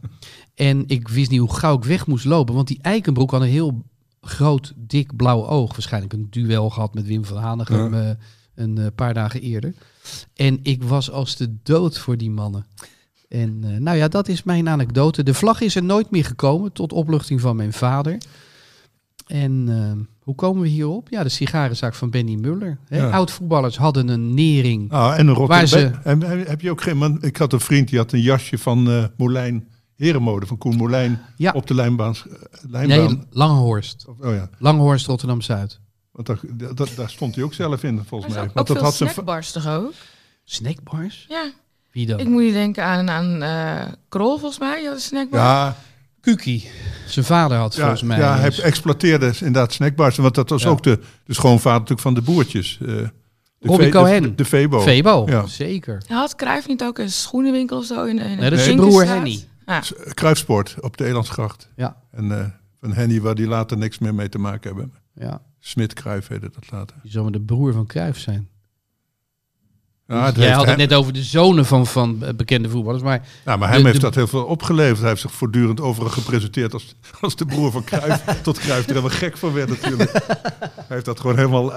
[0.55, 2.55] En ik wist niet hoe gauw ik weg moest lopen.
[2.55, 3.83] Want die Eikenbroek had een heel
[4.21, 5.71] groot, dik blauw oog.
[5.71, 8.09] Waarschijnlijk een duel gehad met Wim van Hanegem eh,
[8.55, 9.73] een eh, paar dagen eerder.
[10.35, 12.65] En ik was als de dood voor die mannen.
[13.29, 15.23] En eh, nou ja, dat is mijn anekdote.
[15.23, 18.17] De vlag is er nooit meer gekomen, tot opluchting van mijn vader.
[19.27, 19.69] En
[20.19, 21.07] hoe komen we hierop?
[21.09, 22.77] Ja, de sigarenzaak van Benny Muller.
[22.87, 23.09] Ja.
[23.09, 24.91] Oud-voetballers hadden een nering.
[24.91, 25.91] Ah, en een Waar ze-.
[26.03, 27.21] En, heb je ook geen man?
[27.21, 29.67] Ik had een vriend die had een jasje van eh Molijn,
[30.05, 31.51] Herenmode van Koen Molijn Ja.
[31.51, 32.13] op de lijnbaan.
[32.15, 32.33] eh,
[32.69, 32.97] lijnbaan.
[33.07, 34.05] Nee, Langhorst.
[34.19, 35.79] Oh ja, Langhorst, Rotterdam-Zuid.
[36.11, 36.39] want daar,
[36.75, 38.41] daar, daar stond hij ook zelf in volgens mij.
[38.43, 39.93] er ook Want dat veel had snackbars toch ook?
[40.43, 41.25] Snackbars?
[41.29, 41.51] Ja,
[41.91, 42.19] Wie dan?
[42.19, 44.85] ik moet je denken aan, aan eh Krol volgens mij.
[44.85, 45.39] Een snackbar.
[45.39, 45.75] ja,
[46.21, 46.67] Kuki.
[47.07, 48.17] Zijn vader had ja, volgens mij...
[48.17, 50.17] ja, hij dus- exploiteerde inderdaad snackbars.
[50.17, 50.69] Want dat was Ja.
[50.69, 52.77] ook de, de schoonvader natuurlijk van de boertjes.
[52.81, 53.09] eh, de
[53.59, 54.21] Robbie Ve- Cohen.
[54.21, 54.81] De, de Febo.
[54.81, 55.45] Febo, Ja.
[55.47, 56.03] zeker.
[56.07, 58.03] Had Cruijff niet ook een schoenenwinkel of zo?
[58.03, 59.05] In, de- in Nee, dat is zijn broer?
[59.05, 59.43] Henny.
[59.71, 59.83] Ja.
[60.13, 61.69] Kruifsport op de Elandsgracht.
[61.75, 62.45] Ja, En eh,
[62.79, 64.93] van Henny, waar die later niks meer mee te maken hebben.
[65.15, 65.41] ja.
[65.63, 66.95] Smit Kruif heette dat later.
[67.01, 68.49] Die zou maar de broer van Cruijff zijn.
[70.07, 72.69] Ja, het Jij heeft had het hem- net over de zonen van, van eh, bekende
[72.69, 73.03] voetballers.
[73.03, 74.99] Maar Ja, maar De- hem heeft de- dat heel veel opgeleverd.
[74.99, 78.23] Hij heeft zich voortdurend overal gepresenteerd als, als de broer van Cruijff.
[78.43, 80.11] tot Cruijff er helemaal gek van werd natuurlijk.
[80.11, 81.69] Hij heeft dat gewoon helemaal...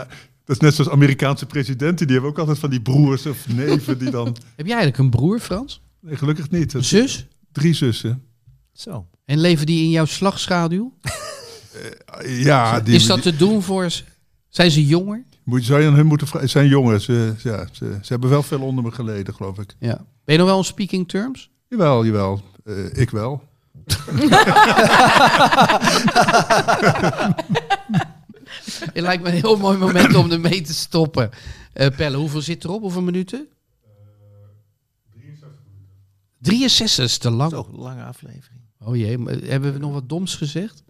[0.45, 2.07] Dat is net zoals Amerikaanse presidenten.
[2.07, 4.27] Die hebben ook altijd van die broers of neven die dan...
[4.27, 5.83] heb jij eigenlijk een broer, Frans?
[6.01, 6.73] Nee, gelukkig niet.
[6.75, 7.27] Een zus?
[7.55, 8.23] Drie zussen.
[8.73, 9.07] Zo.
[9.25, 10.93] En leven die in jouw slagschaduw?
[12.27, 14.03] Ja, die, is dat te doen voor ze?
[14.49, 15.25] Zijn ze jonger?
[15.45, 16.49] Moet, zou je aan hun moeten vragen?
[16.49, 17.05] Zijn jongens.
[17.05, 19.75] Ze, ja, ze, ze hebben wel veel onder me geleden, geloof ik.
[19.79, 19.97] Ja.
[19.97, 21.51] Ben je nog wel on speaking terms?
[21.69, 22.43] Jawel, jawel.
[22.65, 23.43] Eh, ik wel.
[28.93, 31.31] Het lijkt me een heel mooi moment om ermee te stoppen.
[31.73, 32.81] Eh Pelle, hoeveel zit erop?
[32.81, 33.49] Hoeveel minuten?
[36.45, 37.51] 63 is te lang.
[37.51, 38.61] Zo, lange aflevering.
[38.81, 40.83] Oh jee, maar hebben we nog wat doms gezegd?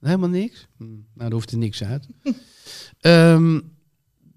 [0.00, 0.66] Helemaal niks?
[0.76, 2.06] Hm, Nou, daar hoeft er niks uit.
[3.00, 3.58] Ehm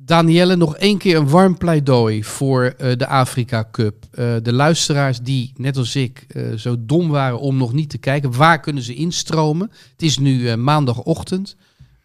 [0.06, 4.06] Danielle, nog één keer een warm pleidooi voor eh, de Afrika Cup.
[4.12, 7.98] Eh, de luisteraars die, net als ik, eh, zo dom waren om nog niet te
[7.98, 8.32] kijken.
[8.38, 9.72] Waar kunnen ze instromen?
[9.92, 11.56] Het is nu maandagochtend.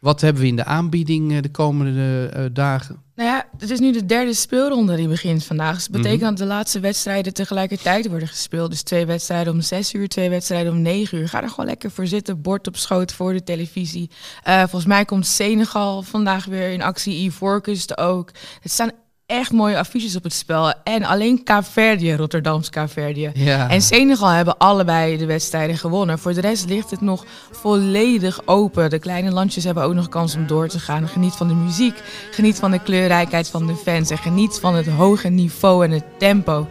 [0.01, 3.03] Wat hebben we in de aanbieding de komende dagen?
[3.19, 5.75] Nou ja, het is nu de derde speelronde die begint vandaag.
[5.75, 6.29] Dus dat betekent Mhm.
[6.31, 8.71] dat de laatste wedstrijden tegelijkertijd worden gespeeld.
[8.71, 11.29] Dus twee wedstrijden om zes uur, twee wedstrijden om negen uur.
[11.29, 14.11] Ga er gewoon lekker voor zitten, bord op schoot voor de televisie.
[14.43, 18.31] Eh, volgens mij komt Senegal vandaag weer in actie, Ivoorkust ook.
[18.61, 18.91] Het staan
[19.29, 20.73] echt mooie affiches op het spel.
[20.85, 23.31] En alleen Kaapverdië, Rotterdams Kaapverdië.
[23.35, 23.69] Ja.
[23.71, 26.19] En Senegal hebben allebei de wedstrijden gewonnen.
[26.19, 28.91] Voor de rest ligt het nog volledig open.
[28.91, 31.09] De kleine landjes hebben ook nog kans om door te gaan.
[31.09, 34.11] Geniet van de muziek, geniet van de kleurrijkheid van de fans...
[34.11, 36.67] en geniet van het hoge niveau en het tempo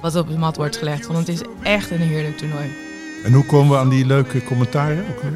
[0.00, 1.06] wat op het mat wordt gelegd.
[1.06, 2.70] Want het is echt een heerlijk toernooi.
[3.24, 5.04] En hoe komen we aan die leuke commentaren?
[5.10, 5.32] Ook weer?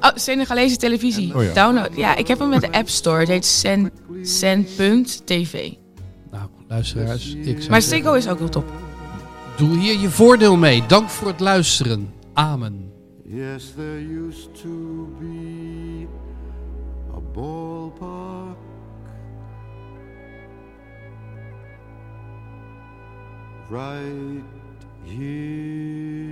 [0.00, 1.34] Oh, Senegalese televisie.
[1.34, 1.52] Oh ja.
[1.52, 1.90] Download.
[1.96, 3.18] Ja, ik heb hem met de App Store.
[3.18, 3.90] Het heet Sen-
[4.22, 5.72] Sen.tv.
[6.72, 8.72] Luisteraars, ik zou Maar Ziggo is ook wel top.
[9.56, 10.86] doe hier je voordeel mee.
[10.86, 12.12] Dank voor het luisteren.
[12.32, 12.92] Amen.
[13.24, 16.06] Yes, there used to be
[17.14, 18.56] a ballpark
[23.70, 24.44] right
[25.04, 26.31] here.